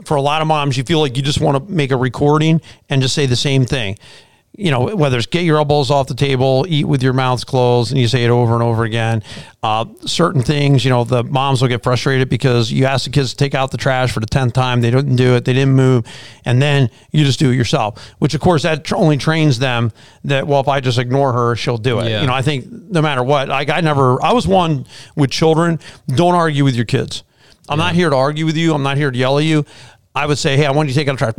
for 0.04 0.16
a 0.16 0.20
lot 0.20 0.42
of 0.42 0.48
moms, 0.48 0.76
you 0.76 0.82
feel 0.84 0.98
like 1.00 1.16
you 1.16 1.22
just 1.22 1.40
want 1.40 1.56
to 1.66 1.72
make 1.72 1.90
a 1.92 1.96
recording 1.96 2.60
and 2.90 3.00
just 3.00 3.14
say 3.14 3.24
the 3.26 3.36
same 3.36 3.64
thing. 3.64 3.96
You 4.56 4.70
know, 4.70 4.96
whether 4.96 5.18
it's 5.18 5.26
get 5.26 5.44
your 5.44 5.58
elbows 5.58 5.90
off 5.90 6.06
the 6.06 6.14
table, 6.14 6.64
eat 6.68 6.84
with 6.84 7.02
your 7.02 7.12
mouths 7.12 7.44
closed, 7.44 7.92
and 7.92 8.00
you 8.00 8.08
say 8.08 8.24
it 8.24 8.30
over 8.30 8.54
and 8.54 8.62
over 8.62 8.84
again. 8.84 9.22
Uh, 9.62 9.84
certain 10.06 10.42
things, 10.42 10.84
you 10.84 10.90
know, 10.90 11.04
the 11.04 11.22
moms 11.24 11.60
will 11.60 11.68
get 11.68 11.82
frustrated 11.82 12.28
because 12.28 12.72
you 12.72 12.86
ask 12.86 13.04
the 13.04 13.10
kids 13.10 13.30
to 13.32 13.36
take 13.36 13.54
out 13.54 13.70
the 13.70 13.76
trash 13.76 14.12
for 14.12 14.20
the 14.20 14.26
10th 14.26 14.54
time. 14.54 14.80
They 14.80 14.90
didn't 14.90 15.16
do 15.16 15.34
it, 15.34 15.44
they 15.44 15.52
didn't 15.52 15.74
move. 15.74 16.06
And 16.44 16.62
then 16.62 16.90
you 17.12 17.24
just 17.24 17.38
do 17.38 17.50
it 17.50 17.54
yourself, 17.56 18.14
which 18.18 18.32
of 18.34 18.40
course 18.40 18.62
that 18.62 18.84
tr- 18.84 18.96
only 18.96 19.18
trains 19.18 19.58
them 19.58 19.92
that, 20.24 20.46
well, 20.46 20.60
if 20.60 20.68
I 20.68 20.80
just 20.80 20.98
ignore 20.98 21.32
her, 21.34 21.54
she'll 21.54 21.78
do 21.78 22.00
it. 22.00 22.08
Yeah. 22.08 22.22
You 22.22 22.26
know, 22.26 22.34
I 22.34 22.42
think 22.42 22.66
no 22.70 23.02
matter 23.02 23.22
what, 23.22 23.48
like 23.48 23.68
I 23.68 23.80
never, 23.82 24.22
I 24.24 24.32
was 24.32 24.46
one 24.46 24.86
with 25.16 25.30
children, 25.30 25.80
don't 26.08 26.34
argue 26.34 26.64
with 26.64 26.76
your 26.76 26.86
kids. 26.86 27.24
I'm 27.68 27.78
not 27.78 27.94
here 27.94 28.10
to 28.10 28.16
argue 28.16 28.46
with 28.46 28.56
you. 28.56 28.72
I'm 28.74 28.82
not 28.82 28.96
here 28.96 29.10
to 29.10 29.18
yell 29.18 29.38
at 29.38 29.44
you. 29.44 29.64
I 30.14 30.24
would 30.24 30.38
say, 30.38 30.56
hey, 30.56 30.64
I 30.64 30.70
want 30.70 30.88
you 30.88 30.94
to 30.94 30.98
take 31.00 31.08
out 31.08 31.12
the 31.12 31.18
trash. 31.18 31.34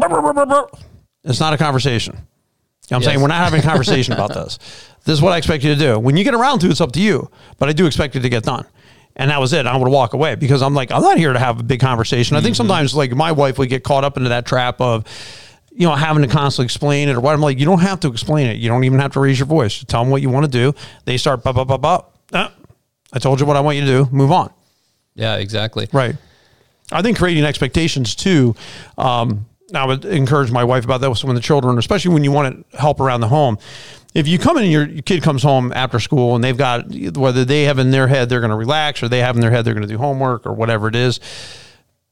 It's 1.23 1.39
not 1.39 1.53
a 1.53 1.57
conversation. 1.57 2.27
You 2.89 2.93
know 2.93 2.97
what 2.97 2.97
I'm 2.97 3.01
Yes. 3.01 3.05
saying? 3.11 3.21
We're 3.21 3.27
not 3.27 3.43
having 3.43 3.59
a 3.59 3.63
conversation 3.63 4.13
about 4.13 4.33
this. 4.33 4.59
This 5.07 5.13
is 5.13 5.21
what 5.21 5.31
I 5.31 5.37
expect 5.37 5.63
you 5.63 5.73
to 5.73 5.79
do. 5.79 5.97
When 5.99 6.17
you 6.17 6.25
get 6.25 6.33
around 6.33 6.59
to 6.59 6.67
it, 6.67 6.71
it's 6.71 6.81
up 6.81 6.91
to 6.91 6.99
you. 7.01 7.31
But 7.59 7.69
I 7.69 7.71
do 7.71 7.85
expect 7.87 8.13
you 8.13 8.19
to 8.19 8.27
get 8.27 8.43
done. 8.43 8.65
And 9.15 9.31
that 9.31 9.39
was 9.39 9.53
it. 9.53 9.65
I 9.65 9.77
would 9.77 9.87
walk 9.87 10.11
away 10.13 10.35
because 10.35 10.61
I'm 10.61 10.73
like, 10.73 10.91
I'm 10.91 11.01
not 11.01 11.17
here 11.17 11.31
to 11.31 11.39
have 11.39 11.61
a 11.61 11.63
big 11.63 11.79
conversation. 11.79 12.35
I 12.35 12.41
think 12.41 12.57
sometimes, 12.57 12.93
like, 12.93 13.11
my 13.15 13.31
wife 13.31 13.57
would 13.57 13.69
get 13.69 13.85
caught 13.85 14.03
up 14.03 14.17
into 14.17 14.27
that 14.27 14.45
trap 14.45 14.81
of, 14.81 15.05
you 15.71 15.87
know, 15.87 15.95
having 15.95 16.23
to 16.23 16.27
constantly 16.27 16.65
explain 16.65 17.07
it 17.07 17.15
or 17.15 17.21
what. 17.21 17.33
I'm 17.33 17.39
like, 17.39 17.57
you 17.57 17.65
don't 17.65 17.79
have 17.79 18.01
to 18.01 18.09
explain 18.09 18.47
it. 18.47 18.57
You 18.57 18.67
don't 18.67 18.83
even 18.83 18.99
have 18.99 19.13
to 19.13 19.21
raise 19.21 19.39
your 19.39 19.45
voice. 19.45 19.75
Just 19.75 19.87
tell 19.87 20.03
them 20.03 20.11
what 20.11 20.21
you 20.21 20.29
want 20.29 20.45
to 20.45 20.51
do. 20.51 20.73
They 21.05 21.15
start, 21.15 21.41
blah, 21.41 21.53
blah, 21.53 21.63
blah, 21.63 21.77
blah. 21.77 22.01
Ah, 22.33 22.51
I 23.13 23.19
told 23.19 23.39
you 23.39 23.45
what 23.45 23.55
I 23.55 23.61
want 23.61 23.77
you 23.77 23.85
to 23.85 23.87
do. 24.03 24.09
Move 24.11 24.33
on. 24.33 24.51
Yeah, 25.15 25.37
exactly. 25.37 25.87
Right. 25.93 26.17
I 26.91 27.01
think 27.01 27.17
creating 27.17 27.45
expectations 27.45 28.13
too. 28.13 28.57
Um, 28.97 29.45
I 29.73 29.85
would 29.85 30.05
encourage 30.05 30.51
my 30.51 30.63
wife 30.63 30.85
about 30.85 31.01
that 31.01 31.09
with 31.09 31.19
some 31.19 31.29
of 31.29 31.35
the 31.35 31.41
children, 31.41 31.77
especially 31.77 32.13
when 32.13 32.23
you 32.23 32.31
want 32.31 32.71
to 32.71 32.77
help 32.77 32.99
around 32.99 33.21
the 33.21 33.27
home. 33.27 33.57
If 34.13 34.27
you 34.27 34.39
come 34.39 34.57
in 34.57 34.63
and 34.63 34.71
your, 34.71 34.87
kid 35.01 35.21
comes 35.21 35.43
home 35.43 35.73
after 35.73 35.99
school 35.99 36.35
and 36.35 36.43
they've 36.43 36.57
got 36.57 36.85
whether 37.17 37.43
they 37.43 37.63
have 37.63 37.77
in 37.77 37.91
their 37.91 38.07
head 38.07 38.29
they're 38.29 38.39
going 38.39 38.51
to 38.51 38.55
relax 38.57 39.03
or 39.03 39.09
they 39.09 39.19
have 39.19 39.35
in 39.35 39.41
their 39.41 39.51
head 39.51 39.65
they're 39.65 39.73
going 39.73 39.87
to 39.87 39.93
do 39.93 39.97
homework 39.97 40.45
or 40.45 40.53
whatever 40.53 40.87
it 40.87 40.95
is, 40.95 41.19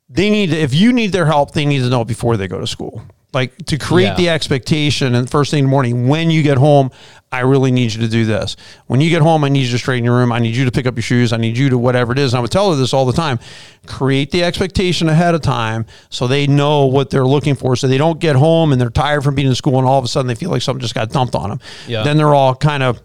they 0.09 0.29
need 0.29 0.51
if 0.51 0.73
you 0.73 0.91
need 0.91 1.13
their 1.13 1.25
help, 1.25 1.51
they 1.51 1.65
need 1.65 1.79
to 1.79 1.89
know 1.89 2.01
it 2.01 2.07
before 2.07 2.35
they 2.37 2.47
go 2.47 2.59
to 2.59 2.67
school. 2.67 3.01
Like 3.35 3.65
to 3.65 3.77
create 3.77 4.05
Yeah. 4.07 4.15
the 4.15 4.29
expectation 4.29 5.13
and 5.13 5.29
first 5.29 5.51
thing 5.51 5.59
in 5.59 5.65
the 5.65 5.69
morning, 5.69 6.07
when 6.07 6.31
you 6.31 6.41
get 6.41 6.57
home, 6.57 6.89
I 7.33 7.41
really 7.41 7.69
need 7.69 7.93
you 7.93 7.99
to 7.99 8.07
do 8.07 8.23
this. 8.25 8.55
When 8.87 9.01
you 9.01 9.09
get 9.09 9.21
home, 9.21 9.43
I 9.43 9.49
need 9.49 9.65
you 9.65 9.71
to 9.73 9.77
straighten 9.77 10.05
your 10.05 10.15
room. 10.15 10.31
I 10.31 10.39
need 10.39 10.55
you 10.55 10.63
to 10.63 10.71
pick 10.71 10.85
up 10.87 10.95
your 10.95 11.03
shoes. 11.03 11.33
I 11.33 11.37
need 11.37 11.57
you 11.57 11.67
to 11.69 11.77
whatever 11.77 12.13
it 12.13 12.17
is. 12.19 12.31
And 12.33 12.37
I 12.37 12.41
would 12.41 12.49
tell 12.49 12.71
her 12.71 12.77
this 12.77 12.93
all 12.93 13.05
the 13.05 13.11
time. 13.11 13.39
Create 13.87 14.31
the 14.31 14.41
expectation 14.45 15.09
ahead 15.09 15.35
of 15.35 15.41
time 15.41 15.85
so 16.09 16.27
they 16.27 16.47
know 16.47 16.85
what 16.85 17.09
they're 17.09 17.25
looking 17.25 17.55
for. 17.55 17.75
So 17.75 17.89
they 17.89 17.97
don't 17.97 18.19
get 18.21 18.37
home 18.37 18.71
and 18.71 18.79
they're 18.79 18.89
tired 18.89 19.21
from 19.25 19.35
being 19.35 19.49
in 19.49 19.55
school 19.55 19.77
and 19.79 19.85
all 19.85 19.99
of 19.99 20.05
a 20.05 20.07
sudden 20.07 20.27
they 20.27 20.35
feel 20.35 20.49
like 20.49 20.61
something 20.61 20.79
just 20.81 20.95
got 20.95 21.09
dumped 21.11 21.35
on 21.35 21.49
them. 21.49 21.59
Yeah. 21.89 22.03
Then 22.03 22.15
they're 22.15 22.33
all 22.33 22.55
kind 22.55 22.83
of 22.83 23.01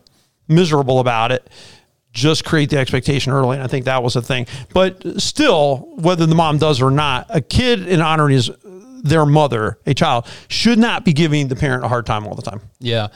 miserable 0.47 1.01
about 1.01 1.33
it 1.33 1.49
just 2.13 2.45
create 2.45 2.71
the 2.71 2.77
expectation 2.77 3.33
early. 3.33 3.55
And 3.57 3.63
I 3.63 3.69
think 3.69 3.85
that 3.85 4.03
was 4.03 4.17
a 4.17 4.23
thing. 4.23 4.47
But 4.75 5.21
still, 5.21 5.89
whether 5.95 6.27
the 6.27 6.35
mom 6.35 6.59
does 6.59 6.83
or 6.83 6.91
not, 6.91 7.27
a 7.31 7.41
kid 7.41 7.87
in 7.87 8.01
honoring 8.01 8.35
his 8.35 8.51
their 9.03 9.27
mother, 9.27 9.79
a 9.87 9.95
child, 9.95 10.27
should 10.49 10.79
not 10.79 11.05
be 11.05 11.13
giving 11.13 11.49
the 11.49 11.57
parent 11.57 11.85
a 11.85 11.89
hard 11.89 12.07
time 12.07 12.27
all 12.27 12.35
the 12.35 12.43
time. 12.43 12.61
Yeah. 12.79 13.09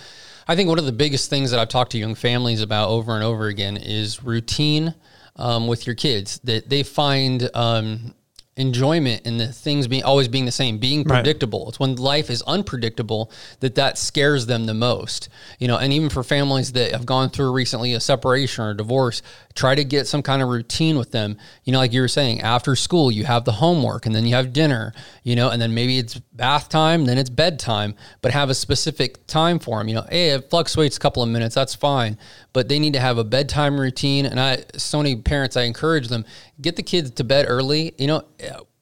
I 0.46 0.56
think 0.56 0.68
one 0.68 0.78
of 0.78 0.84
the 0.84 0.92
biggest 0.92 1.30
things 1.30 1.50
that 1.50 1.60
I've 1.60 1.68
talked 1.68 1.92
to 1.92 1.98
young 1.98 2.14
families 2.14 2.60
about 2.60 2.90
over 2.90 3.14
and 3.14 3.24
over 3.24 3.46
again 3.46 3.76
is 3.76 4.22
routine 4.22 4.94
um, 5.36 5.66
with 5.66 5.86
your 5.86 5.96
kids. 5.96 6.38
That 6.44 6.68
they 6.68 6.82
find 6.82 7.48
um, 7.54 8.14
enjoyment 8.56 9.26
in 9.26 9.36
the 9.36 9.48
things 9.48 9.88
being 9.88 10.04
always 10.04 10.28
being 10.28 10.44
the 10.44 10.52
same, 10.52 10.78
being 10.78 11.00
Right. 11.00 11.16
predictable. 11.16 11.68
It's 11.68 11.80
when 11.80 11.96
life 11.96 12.30
is 12.30 12.40
unpredictable 12.42 13.30
that 13.60 13.74
that 13.74 13.98
scares 13.98 14.46
them 14.46 14.66
the 14.66 14.74
most. 14.74 15.28
You 15.58 15.66
know, 15.66 15.76
and 15.76 15.92
even 15.92 16.08
for 16.08 16.22
families 16.22 16.72
that 16.72 16.92
have 16.92 17.04
gone 17.04 17.30
through 17.30 17.50
recently 17.50 17.94
a 17.94 18.00
separation 18.00 18.64
or 18.64 18.70
a 18.70 18.76
divorce, 18.76 19.22
try 19.54 19.74
to 19.74 19.84
get 19.84 20.06
some 20.06 20.22
kind 20.22 20.40
of 20.40 20.48
routine 20.48 20.96
with 20.98 21.10
them. 21.10 21.36
You 21.64 21.72
know, 21.72 21.78
like 21.78 21.92
you 21.92 22.00
were 22.00 22.08
saying, 22.08 22.42
after 22.42 22.76
school 22.76 23.10
you 23.10 23.24
have 23.24 23.44
the 23.44 23.52
homework 23.52 24.06
and 24.06 24.14
then 24.14 24.24
you 24.24 24.34
have 24.36 24.52
dinner. 24.52 24.92
You 25.24 25.34
know, 25.34 25.50
and 25.50 25.60
then 25.60 25.74
maybe 25.74 25.98
it's 25.98 26.14
bath 26.32 26.68
time, 26.68 27.06
then 27.06 27.18
it's 27.18 27.30
bedtime, 27.30 27.94
but 28.22 28.32
have 28.32 28.50
a 28.50 28.54
specific 28.54 29.26
time 29.26 29.58
for 29.58 29.78
them. 29.78 29.88
You 29.88 29.96
know, 29.96 30.06
hey, 30.08 30.30
it 30.30 30.48
fluctuates 30.50 30.96
a 30.96 31.00
couple 31.00 31.22
of 31.22 31.28
minutes, 31.28 31.54
that's 31.56 31.74
fine, 31.74 32.18
but 32.52 32.68
they 32.68 32.78
need 32.78 32.92
to 32.92 33.00
have 33.00 33.18
a 33.18 33.24
bedtime 33.24 33.80
routine. 33.80 34.26
And 34.26 34.38
I, 34.38 34.64
so 34.76 34.98
many 34.98 35.16
parents, 35.16 35.56
I 35.56 35.62
encourage 35.62 36.08
them 36.08 36.24
get 36.60 36.76
the 36.76 36.82
kids 36.82 37.10
to 37.12 37.24
bed 37.24 37.46
early. 37.48 37.94
You 37.98 38.06
know, 38.06 38.22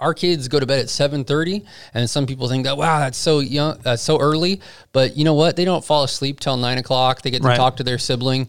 our 0.01 0.15
kids 0.15 0.49
go 0.49 0.59
to 0.61 0.67
bed 0.67 0.81
at 0.81 0.87
7.30 0.87 1.65
and 1.95 2.11
some 2.11 2.27
people 2.27 2.49
think 2.49 2.65
that 2.65 2.77
wow 2.77 2.99
that's 2.99 3.17
so 3.17 3.39
young 3.39 3.79
that's 3.83 4.03
so 4.03 4.19
early 4.19 4.61
but 4.93 5.17
you 5.17 5.23
know 5.25 5.35
what 5.35 5.55
they 5.55 5.65
don't 5.65 5.85
fall 5.85 6.03
asleep 6.03 6.41
till 6.41 6.57
9 6.57 6.79
o'clock 6.79 7.23
they 7.23 7.31
get 7.31 7.41
to 7.43 7.47
Right. 7.49 7.57
talk 7.57 7.77
to 7.77 7.85
their 7.85 7.99
sibling 7.99 8.49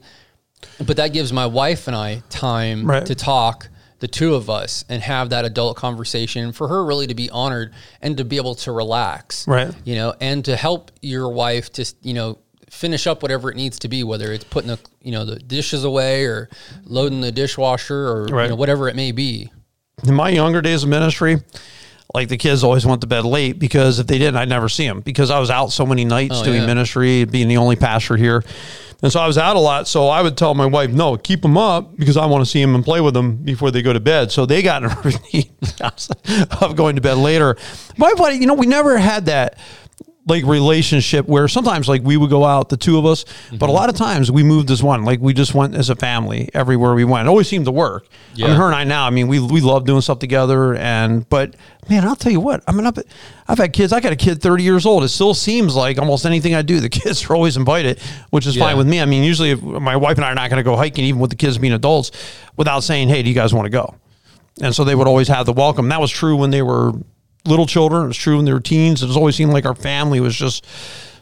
but 0.84 0.98
that 0.98 1.10
gives 1.14 1.32
my 1.32 1.46
wife 1.46 1.86
and 1.88 1.96
i 1.96 2.24
time 2.30 2.88
Right. 2.88 3.06
to 3.06 3.14
talk 3.14 3.68
the 4.00 4.08
two 4.08 4.34
of 4.34 4.50
us 4.50 4.84
and 4.90 5.04
have 5.04 5.30
that 5.30 5.46
adult 5.46 5.78
conversation 5.78 6.54
for 6.54 6.68
her 6.70 6.84
really 6.84 7.06
to 7.06 7.14
be 7.14 7.30
honored 7.30 7.72
and 8.02 8.18
to 8.18 8.26
be 8.26 8.38
able 8.38 8.56
to 8.56 8.72
relax 8.72 9.48
Right. 9.48 9.72
you 9.84 9.94
know 9.94 10.16
and 10.20 10.44
to 10.46 10.56
help 10.56 10.92
your 11.04 11.30
wife 11.30 11.72
to 11.74 11.86
you 12.02 12.16
know 12.16 12.40
finish 12.74 13.08
up 13.08 13.22
whatever 13.22 13.50
it 13.50 13.56
needs 13.56 13.80
to 13.80 13.88
be 13.88 14.04
whether 14.04 14.34
it's 14.34 14.44
putting 14.44 14.68
the 14.70 14.80
you 15.02 15.12
know 15.12 15.24
the 15.26 15.38
dishes 15.38 15.84
away 15.84 16.26
or 16.26 16.50
loading 16.86 17.22
the 17.22 17.32
dishwasher 17.32 18.08
or 18.08 18.26
Right. 18.26 18.44
you 18.46 18.50
know, 18.50 18.56
whatever 18.56 18.90
it 18.90 18.96
may 18.96 19.12
be 19.12 19.52
In 20.08 20.16
my 20.16 20.30
younger 20.30 20.62
days 20.62 20.84
of 20.84 20.90
ministry, 20.90 21.38
like 22.14 22.28
the 22.30 22.38
kids 22.38 22.64
always 22.64 22.86
went 22.86 23.02
to 23.02 23.08
bed 23.08 23.26
late 23.26 23.58
because 23.60 24.00
if 24.00 24.08
they 24.08 24.18
didn't, 24.18 24.36
I'd 24.38 24.50
never 24.50 24.68
see 24.70 24.86
them 24.88 25.00
because 25.02 25.30
I 25.32 25.40
was 25.40 25.50
out 25.50 25.72
so 25.72 25.86
many 25.86 26.04
nights 26.04 26.36
Oh, 26.42 26.44
doing 26.44 26.62
yeah. 26.62 26.68
ministry, 26.68 27.24
being 27.26 27.48
the 27.48 27.58
only 27.58 27.76
pastor 27.76 28.18
here. 28.18 28.44
And 29.02 29.12
so 29.12 29.20
I 29.20 29.28
was 29.28 29.38
out 29.38 29.56
a 29.58 29.60
lot. 29.60 29.88
So 29.88 30.08
I 30.08 30.22
would 30.22 30.38
tell 30.38 30.54
my 30.54 30.66
wife, 30.66 30.90
no, 30.92 31.18
keep 31.18 31.42
them 31.42 31.58
up 31.58 31.96
because 31.98 32.16
I 32.18 32.26
want 32.26 32.44
to 32.44 32.50
see 32.50 32.62
them 32.62 32.74
and 32.76 32.84
play 32.86 33.02
with 33.02 33.14
them 33.14 33.36
before 33.38 33.70
they 33.72 33.82
go 33.82 33.92
to 33.94 34.00
bed. 34.00 34.32
So 34.32 34.46
they 34.46 34.62
got 34.62 34.84
in 34.84 34.90
a 34.92 34.96
routine 35.04 35.50
of 36.62 36.76
going 36.76 36.96
to 36.96 37.02
bed 37.02 37.18
later. 37.18 37.58
My 37.98 38.14
buddy, 38.14 38.38
you 38.38 38.46
know, 38.48 38.54
we 38.54 38.66
never 38.68 38.98
had 38.98 39.26
that 39.26 39.58
like 40.26 40.46
relationship 40.46 41.28
where 41.28 41.48
sometimes 41.48 41.90
like 41.90 42.02
we 42.02 42.16
would 42.16 42.30
go 42.30 42.46
out 42.46 42.70
the 42.70 42.78
two 42.78 42.98
of 42.98 43.06
us 43.06 43.24
but 43.24 43.34
a 43.34 43.58
mm-hmm. 43.58 43.72
lot 43.72 43.90
of 43.90 43.96
times 43.96 44.32
we 44.32 44.42
moved 44.42 44.72
as 44.72 44.82
one. 44.82 45.04
Like 45.04 45.20
we 45.20 45.34
just 45.34 45.54
went 45.54 45.76
as 45.76 45.90
a 45.90 45.96
family 45.96 46.50
everywhere 46.54 46.94
we 46.94 47.04
went. 47.04 47.28
It 47.28 47.30
always 47.30 47.50
seemed 47.50 47.66
to 47.66 47.72
work. 47.72 48.08
I 48.10 48.38
mean 48.38 48.48
Yeah. 48.50 48.56
her 48.56 48.66
and 48.68 48.76
I 48.76 48.84
now 48.86 49.06
I 49.06 49.10
mean 49.10 49.28
we 49.28 49.40
we 49.40 49.60
love 49.60 49.86
doing 49.86 50.02
stuff 50.02 50.20
together 50.20 50.76
and 50.76 51.28
but 51.28 51.56
man 51.90 52.06
I'll 52.06 52.16
tell 52.16 52.32
you 52.32 52.40
what 52.40 52.64
I 52.68 52.72
mean 52.72 52.86
I've, 52.86 52.98
I've 53.48 53.58
had 53.58 53.74
kids 53.74 53.92
I 53.92 54.00
got 54.00 54.14
a 54.14 54.16
kid 54.16 54.42
30 54.42 54.64
years 54.64 54.86
old. 54.86 55.04
It 55.04 55.10
still 55.10 55.34
seems 55.34 55.76
like 55.76 55.98
almost 55.98 56.26
anything 56.26 56.56
I 56.56 56.62
do 56.62 56.80
the 56.80 56.90
kids 57.02 57.30
are 57.30 57.36
always 57.36 57.58
invited 57.58 58.00
which 58.30 58.48
is 58.48 58.56
Yeah. 58.56 58.64
fine 58.66 58.78
with 58.78 58.88
me. 58.88 59.02
I 59.02 59.06
mean 59.06 59.24
usually 59.24 59.52
if 59.52 59.62
my 59.62 59.98
wife 59.98 60.18
and 60.18 60.26
I 60.26 60.32
are 60.32 60.36
not 60.36 60.50
going 60.50 60.58
to 60.58 60.64
go 60.64 60.78
hiking 60.78 61.04
even 61.04 61.20
with 61.20 61.32
the 61.32 61.38
kids 61.38 61.58
being 61.58 61.74
adults 61.74 62.12
without 62.56 62.82
saying 62.82 63.10
hey 63.10 63.24
do 63.24 63.30
you 63.30 63.36
guys 63.36 63.54
want 63.54 63.66
to 63.66 63.72
go? 63.72 63.96
And 64.62 64.74
so 64.74 64.84
they 64.84 64.96
would 64.96 65.08
always 65.08 65.28
have 65.30 65.46
the 65.48 65.54
welcome. 65.54 65.90
That 65.90 66.00
was 66.00 66.12
true 66.12 66.36
when 66.36 66.52
they 66.52 66.62
were 66.62 66.94
little 67.46 67.66
children. 67.66 68.06
It 68.06 68.08
was 68.08 68.18
true 68.18 68.38
when 68.38 68.46
they 68.46 68.54
were 68.54 68.60
teens. 68.60 69.04
It 69.04 69.08
was 69.08 69.18
always 69.18 69.36
seemed 69.36 69.54
like 69.54 69.66
our 69.66 69.76
family 69.76 70.20
was 70.20 70.36
just 70.36 70.66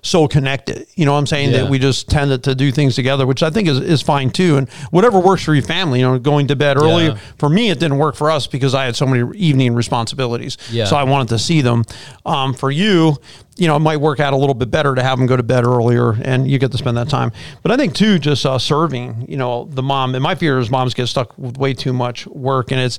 so 0.03 0.27
connected. 0.27 0.88
You 0.95 1.05
know 1.05 1.13
what 1.13 1.19
I'm 1.19 1.27
saying? 1.27 1.51
Yeah. 1.51 1.63
That 1.63 1.69
we 1.69 1.79
just 1.79 2.10
tended 2.10 2.43
to 2.45 2.55
do 2.55 2.71
things 2.71 2.95
together, 2.95 3.27
which 3.27 3.43
I 3.43 3.49
think 3.49 3.67
is, 3.67 3.79
is 3.79 4.01
fine 4.01 4.31
too. 4.31 4.57
And 4.57 4.69
whatever 4.89 5.19
works 5.19 5.43
for 5.43 5.53
your 5.53 5.63
family, 5.63 5.99
you 5.99 6.05
know, 6.05 6.17
going 6.17 6.47
to 6.47 6.55
bed 6.55 6.77
early. 6.77 7.07
Yeah. 7.07 7.19
For 7.38 7.49
me, 7.49 7.69
it 7.69 7.79
didn't 7.79 7.97
work 7.97 8.15
for 8.15 8.31
us 8.31 8.47
because 8.47 8.73
I 8.73 8.86
had 8.86 8.95
so 8.95 9.05
many 9.05 9.38
evening 9.38 9.75
responsibilities. 9.75 10.57
Yeah. 10.71 10.86
So 10.86 10.95
I 10.95 11.03
wanted 11.03 11.29
to 11.29 11.39
see 11.39 11.62
them. 11.62 11.84
Um, 12.25 12.53
for 12.53 12.71
you, 12.71 13.17
you 13.57 13.67
know, 13.67 13.75
it 13.75 13.79
might 13.79 13.97
work 13.97 14.19
out 14.19 14.34
a 14.34 14.38
little 14.38 14.55
bit 14.55 14.71
better 14.71 14.95
to 14.95 15.03
have 15.03 15.19
them 15.19 15.27
go 15.27 15.38
to 15.38 15.43
bed 15.43 15.65
earlier 15.65 16.13
and 16.13 16.49
you 16.49 16.57
get 16.57 16.71
to 16.71 16.77
spend 16.77 16.97
that 16.97 17.10
time. 17.10 17.31
But 17.62 17.71
I 17.71 17.77
think 17.77 17.93
too, 17.93 18.17
just 18.17 18.45
uh, 18.45 18.57
serving, 18.57 19.25
you 19.29 19.38
know, 19.38 19.65
the 19.65 19.84
mom, 19.84 20.15
and 20.15 20.23
my 20.23 20.34
fear 20.34 20.57
is 20.57 20.71
moms 20.71 20.93
get 20.93 21.07
stuck 21.07 21.38
with 21.38 21.57
way 21.57 21.73
too 21.73 21.93
much 21.93 22.25
work 22.27 22.71
and 22.71 22.81
it's, 22.81 22.97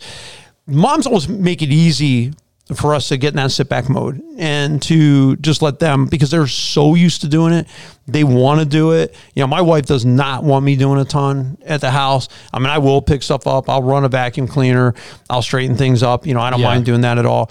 moms 0.66 1.08
always 1.08 1.28
make 1.28 1.60
it 1.62 1.70
easy 1.70 2.32
for 2.74 2.94
us 2.94 3.08
to 3.08 3.16
get 3.16 3.28
in 3.30 3.36
that 3.36 3.50
sit 3.52 3.68
back 3.68 3.88
mode 3.88 4.20
and 4.38 4.80
to 4.82 5.36
just 5.36 5.62
let 5.62 5.78
them 5.78 6.06
because 6.06 6.30
they're 6.30 6.46
so 6.46 6.94
used 6.94 7.20
to 7.22 7.28
doing 7.28 7.52
it. 7.52 7.66
They 8.06 8.24
want 8.24 8.60
to 8.60 8.66
do 8.66 8.92
it. 8.92 9.14
You 9.34 9.42
know, 9.42 9.46
my 9.46 9.60
wife 9.60 9.86
does 9.86 10.04
not 10.04 10.44
want 10.44 10.64
me 10.64 10.76
doing 10.76 11.00
a 11.00 11.04
ton 11.04 11.58
at 11.64 11.80
the 11.80 11.90
house. 11.90 12.28
I 12.52 12.58
mean, 12.58 12.68
I 12.70 12.78
will 12.78 13.00
pick 13.02 13.22
stuff 13.22 13.46
up. 13.46 13.68
I'll 13.68 13.82
run 13.82 14.04
a 14.04 14.08
vacuum 14.08 14.46
cleaner. 14.48 14.94
I'll 15.30 15.42
straighten 15.42 15.76
things 15.76 16.02
up. 16.02 16.26
You 16.26 16.34
know, 16.34 16.40
I 16.40 16.50
don't 16.50 16.60
Yeah. 16.60 16.66
mind 16.66 16.84
doing 16.84 17.02
that 17.02 17.18
at 17.18 17.26
all. 17.26 17.50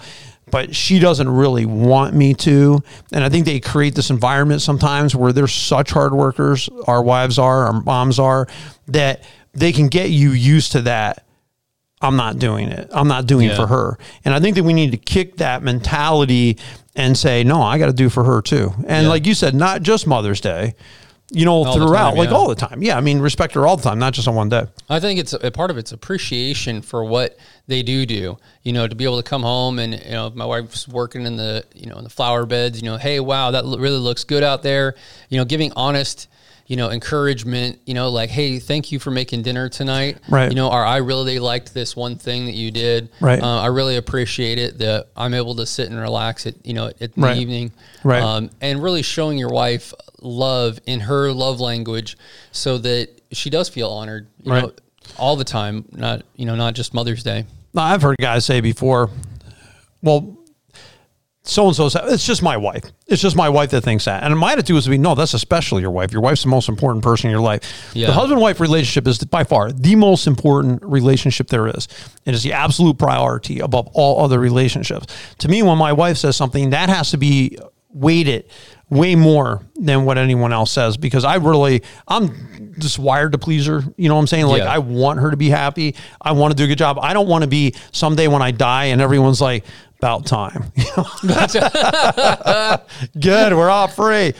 But 0.50 0.74
she 0.76 0.98
doesn't 0.98 1.28
really 1.28 1.64
want 1.64 2.14
me 2.14 2.34
to. 2.34 2.82
And 3.12 3.24
I 3.24 3.30
think 3.30 3.46
they 3.46 3.58
create 3.58 3.94
this 3.94 4.10
environment 4.10 4.60
sometimes 4.60 5.14
where 5.16 5.32
they're 5.32 5.46
such 5.46 5.90
hard 5.90 6.12
workers, 6.12 6.68
our 6.86 7.02
wives 7.02 7.38
are, 7.38 7.66
our 7.66 7.80
moms 7.82 8.18
are, 8.18 8.46
that 8.88 9.22
they 9.54 9.72
can 9.72 9.88
get 9.88 10.10
you 10.10 10.32
used 10.32 10.72
to 10.72 10.82
that. 10.82 11.24
I'm 12.02 12.16
not 12.16 12.38
doing 12.38 12.68
it. 12.68 12.90
I'm 12.92 13.08
not 13.08 13.26
doing 13.26 13.48
it 13.48 13.56
for 13.56 13.66
her. 13.66 13.98
And 14.24 14.34
I 14.34 14.40
think 14.40 14.56
that 14.56 14.64
we 14.64 14.72
need 14.72 14.90
to 14.90 14.96
kick 14.96 15.36
that 15.36 15.62
mentality 15.62 16.58
and 16.94 17.16
say, 17.16 17.44
no, 17.44 17.62
I 17.62 17.78
got 17.78 17.86
to 17.86 17.92
do 17.92 18.08
for 18.10 18.24
her 18.24 18.42
too. 18.42 18.72
And 18.86 19.04
Yeah. 19.04 19.08
like 19.08 19.26
you 19.26 19.34
said, 19.34 19.54
not 19.54 19.82
just 19.82 20.06
Mother's 20.06 20.40
Day, 20.40 20.74
you 21.30 21.46
know, 21.46 21.64
the 21.64 21.72
throughout, 21.72 22.10
time, 22.10 22.18
like 22.18 22.28
yeah. 22.28 22.34
all 22.34 22.48
the 22.48 22.54
time. 22.54 22.82
Yeah. 22.82 22.98
I 22.98 23.00
mean, 23.00 23.20
respect 23.20 23.54
her 23.54 23.66
all 23.66 23.76
the 23.78 23.82
time, 23.82 23.98
not 23.98 24.12
just 24.12 24.28
on 24.28 24.34
one 24.34 24.50
day. 24.50 24.66
I 24.90 25.00
think 25.00 25.18
it's 25.18 25.32
a, 25.32 25.50
part 25.50 25.70
of 25.70 25.78
it's 25.78 25.92
appreciation 25.92 26.82
for 26.82 27.04
what 27.04 27.38
they 27.68 27.82
do 27.82 28.04
do. 28.04 28.36
You 28.64 28.72
know, 28.74 28.86
to 28.86 28.94
be 28.94 29.04
able 29.04 29.16
to 29.16 29.22
come 29.28 29.42
home 29.42 29.78
and 29.78 29.94
you 29.94 30.10
know, 30.10 30.30
my 30.34 30.44
wife's 30.44 30.86
working 30.86 31.24
in 31.24 31.36
the 31.36 31.64
you 31.74 31.86
know 31.86 31.96
in 31.96 32.04
the 32.04 32.10
flower 32.10 32.44
beds. 32.44 32.82
You 32.82 32.90
know, 32.90 32.98
hey, 32.98 33.18
wow, 33.20 33.50
that 33.52 33.64
really 33.64 33.98
looks 33.98 34.24
good 34.24 34.42
out 34.42 34.62
there. 34.62 34.94
You 35.30 35.38
know, 35.38 35.44
giving 35.46 35.72
honest. 35.74 36.28
You 36.66 36.76
know, 36.76 36.90
encouragement. 36.90 37.80
You 37.86 37.94
know, 37.94 38.08
like, 38.08 38.30
hey, 38.30 38.58
thank 38.58 38.92
you 38.92 38.98
for 38.98 39.10
making 39.10 39.42
dinner 39.42 39.68
tonight. 39.68 40.18
Right. 40.28 40.48
You 40.48 40.54
know, 40.56 40.70
or 40.70 40.84
I 40.84 40.98
really 40.98 41.38
liked 41.38 41.74
this 41.74 41.94
one 41.96 42.16
thing 42.16 42.46
that 42.46 42.54
you 42.54 42.70
did. 42.70 43.10
Right. 43.20 43.42
Uh, 43.42 43.60
I 43.60 43.66
really 43.66 43.96
appreciate 43.96 44.58
it 44.58 44.78
that 44.78 45.08
I'm 45.16 45.34
able 45.34 45.54
to 45.56 45.66
sit 45.66 45.90
and 45.90 45.98
relax 46.00 46.46
it. 46.46 46.56
You 46.64 46.74
know, 46.74 46.86
at 46.86 46.98
the 47.00 47.10
Right. 47.16 47.36
evening. 47.36 47.72
Right. 48.04 48.22
Um, 48.22 48.50
and 48.60 48.82
really 48.82 49.02
showing 49.02 49.38
your 49.38 49.50
wife 49.50 49.92
love 50.20 50.78
in 50.86 51.00
her 51.00 51.32
love 51.32 51.60
language, 51.60 52.16
so 52.52 52.78
that 52.78 53.08
she 53.32 53.50
does 53.50 53.68
feel 53.68 53.88
honored. 53.90 54.28
You 54.42 54.52
Right. 54.52 54.62
know, 54.62 54.72
all 55.18 55.36
the 55.36 55.44
time, 55.44 55.84
not 55.92 56.22
you 56.36 56.46
know, 56.46 56.54
not 56.54 56.74
just 56.74 56.94
Mother's 56.94 57.22
Day. 57.22 57.44
Now, 57.74 57.82
I've 57.82 58.02
heard 58.02 58.16
guys 58.20 58.44
say 58.44 58.60
before, 58.60 59.10
well, 60.02 60.36
so 61.44 61.66
and 61.66 61.74
so, 61.74 61.88
it's 62.04 62.24
just 62.24 62.40
my 62.40 62.56
wife. 62.56 62.84
It's 63.08 63.20
just 63.20 63.34
my 63.34 63.48
wife 63.48 63.70
that 63.70 63.80
thinks 63.80 64.04
that. 64.04 64.22
And 64.22 64.38
my 64.38 64.52
attitude 64.52 64.74
was 64.74 64.84
to 64.84 64.90
be, 64.90 64.98
no, 64.98 65.16
that's 65.16 65.34
especially 65.34 65.82
your 65.82 65.90
wife. 65.90 66.12
Your 66.12 66.22
wife's 66.22 66.44
the 66.44 66.48
most 66.48 66.68
important 66.68 67.02
person 67.02 67.28
in 67.28 67.32
your 67.32 67.40
life. 67.40 67.90
Yeah. 67.94 68.06
The 68.06 68.12
husband 68.12 68.40
wife 68.40 68.60
relationship 68.60 69.08
is 69.08 69.18
by 69.24 69.42
far 69.42 69.72
the 69.72 69.96
most 69.96 70.28
important 70.28 70.84
relationship 70.84 71.48
there 71.48 71.66
is. 71.66 71.88
It 72.24 72.34
is 72.34 72.44
the 72.44 72.52
absolute 72.52 72.96
priority 72.96 73.58
above 73.58 73.88
all 73.92 74.24
other 74.24 74.38
relationships. 74.38 75.06
To 75.38 75.48
me, 75.48 75.62
when 75.64 75.78
my 75.78 75.92
wife 75.92 76.16
says 76.16 76.36
something, 76.36 76.70
that 76.70 76.88
has 76.88 77.10
to 77.10 77.16
be 77.16 77.58
weighted 77.90 78.48
way 78.88 79.14
more 79.14 79.62
than 79.76 80.04
what 80.04 80.18
anyone 80.18 80.52
else 80.52 80.70
says 80.70 80.98
because 80.98 81.24
I 81.24 81.36
really 81.36 81.82
I'm 82.06 82.74
just 82.78 82.98
wired 82.98 83.32
to 83.32 83.38
please 83.38 83.66
her. 83.66 83.82
You 83.96 84.08
know 84.08 84.14
what 84.14 84.20
I'm 84.20 84.26
saying? 84.26 84.46
Like 84.46 84.62
Yeah. 84.62 84.72
I 84.72 84.78
want 84.78 85.18
her 85.20 85.30
to 85.30 85.36
be 85.36 85.48
happy. 85.48 85.94
I 86.20 86.32
want 86.32 86.52
to 86.52 86.56
do 86.56 86.64
a 86.64 86.66
good 86.66 86.78
job. 86.78 86.98
I 87.00 87.14
don't 87.14 87.26
want 87.28 87.42
to 87.42 87.48
be 87.48 87.74
someday 87.92 88.28
when 88.28 88.42
I 88.42 88.50
die 88.50 88.86
and 88.86 89.00
everyone's 89.00 89.40
like, 89.40 89.64
about 90.02 90.26
time. 90.26 90.72
Good, 93.20 93.54
we're 93.54 93.70
all 93.70 93.86
free. 93.86 94.34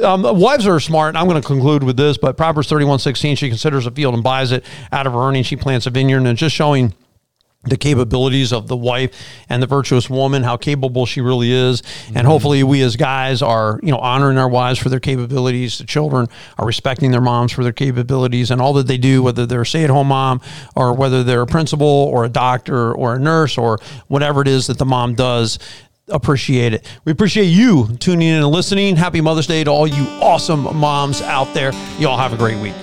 Um, 0.00 0.22
wives 0.38 0.64
are 0.64 0.78
smart. 0.78 1.16
I'm 1.16 1.26
going 1.26 1.42
to 1.42 1.46
conclude 1.46 1.82
with 1.82 1.96
this, 1.96 2.16
but 2.16 2.36
Proverbs 2.36 2.70
31:16, 2.70 3.36
she 3.36 3.48
considers 3.48 3.84
a 3.86 3.90
field 3.90 4.14
and 4.14 4.22
buys 4.22 4.52
it. 4.52 4.64
Out 4.92 5.08
of 5.08 5.14
her 5.14 5.18
earnings, 5.18 5.46
she 5.46 5.56
plants 5.56 5.86
a 5.86 5.90
vineyard, 5.90 6.18
and 6.18 6.28
it's 6.28 6.38
just 6.38 6.54
showing 6.54 6.94
the 7.64 7.76
capabilities 7.76 8.52
of 8.52 8.66
the 8.66 8.76
wife 8.76 9.14
and 9.48 9.62
the 9.62 9.66
virtuous 9.66 10.10
woman, 10.10 10.42
how 10.42 10.56
capable 10.56 11.06
she 11.06 11.20
really 11.20 11.52
is. 11.52 11.80
And 12.08 12.16
mm-hmm. 12.16 12.26
hopefully 12.26 12.62
we 12.64 12.82
as 12.82 12.96
guys 12.96 13.40
are, 13.40 13.78
you 13.82 13.92
know, 13.92 13.98
honoring 13.98 14.36
our 14.36 14.48
wives 14.48 14.80
for 14.80 14.88
their 14.88 15.00
capabilities. 15.00 15.78
The 15.78 15.84
children 15.84 16.26
are 16.58 16.66
respecting 16.66 17.12
their 17.12 17.20
moms 17.20 17.52
for 17.52 17.62
their 17.62 17.72
capabilities 17.72 18.50
and 18.50 18.60
all 18.60 18.72
that 18.74 18.88
they 18.88 18.98
do, 18.98 19.22
whether 19.22 19.46
they're 19.46 19.62
a 19.62 19.66
stay-at-home 19.66 20.08
mom 20.08 20.40
or 20.74 20.92
whether 20.92 21.22
they're 21.22 21.42
a 21.42 21.46
principal 21.46 21.86
or 21.86 22.24
a 22.24 22.28
doctor 22.28 22.92
or 22.92 23.14
a 23.14 23.18
nurse 23.18 23.56
or 23.56 23.78
whatever 24.08 24.42
it 24.42 24.48
is 24.48 24.66
that 24.66 24.78
the 24.78 24.84
mom 24.84 25.14
does. 25.14 25.58
Appreciate 26.08 26.74
it. 26.74 26.84
We 27.04 27.12
appreciate 27.12 27.44
you 27.44 27.96
tuning 28.00 28.26
in 28.26 28.42
and 28.42 28.48
listening. 28.48 28.96
Happy 28.96 29.20
Mother's 29.20 29.46
Day 29.46 29.62
to 29.62 29.70
all 29.70 29.86
you 29.86 30.02
awesome 30.20 30.76
moms 30.76 31.22
out 31.22 31.54
there. 31.54 31.72
You 31.98 32.08
all 32.08 32.18
have 32.18 32.32
a 32.32 32.36
great 32.36 32.58
week. 32.58 32.74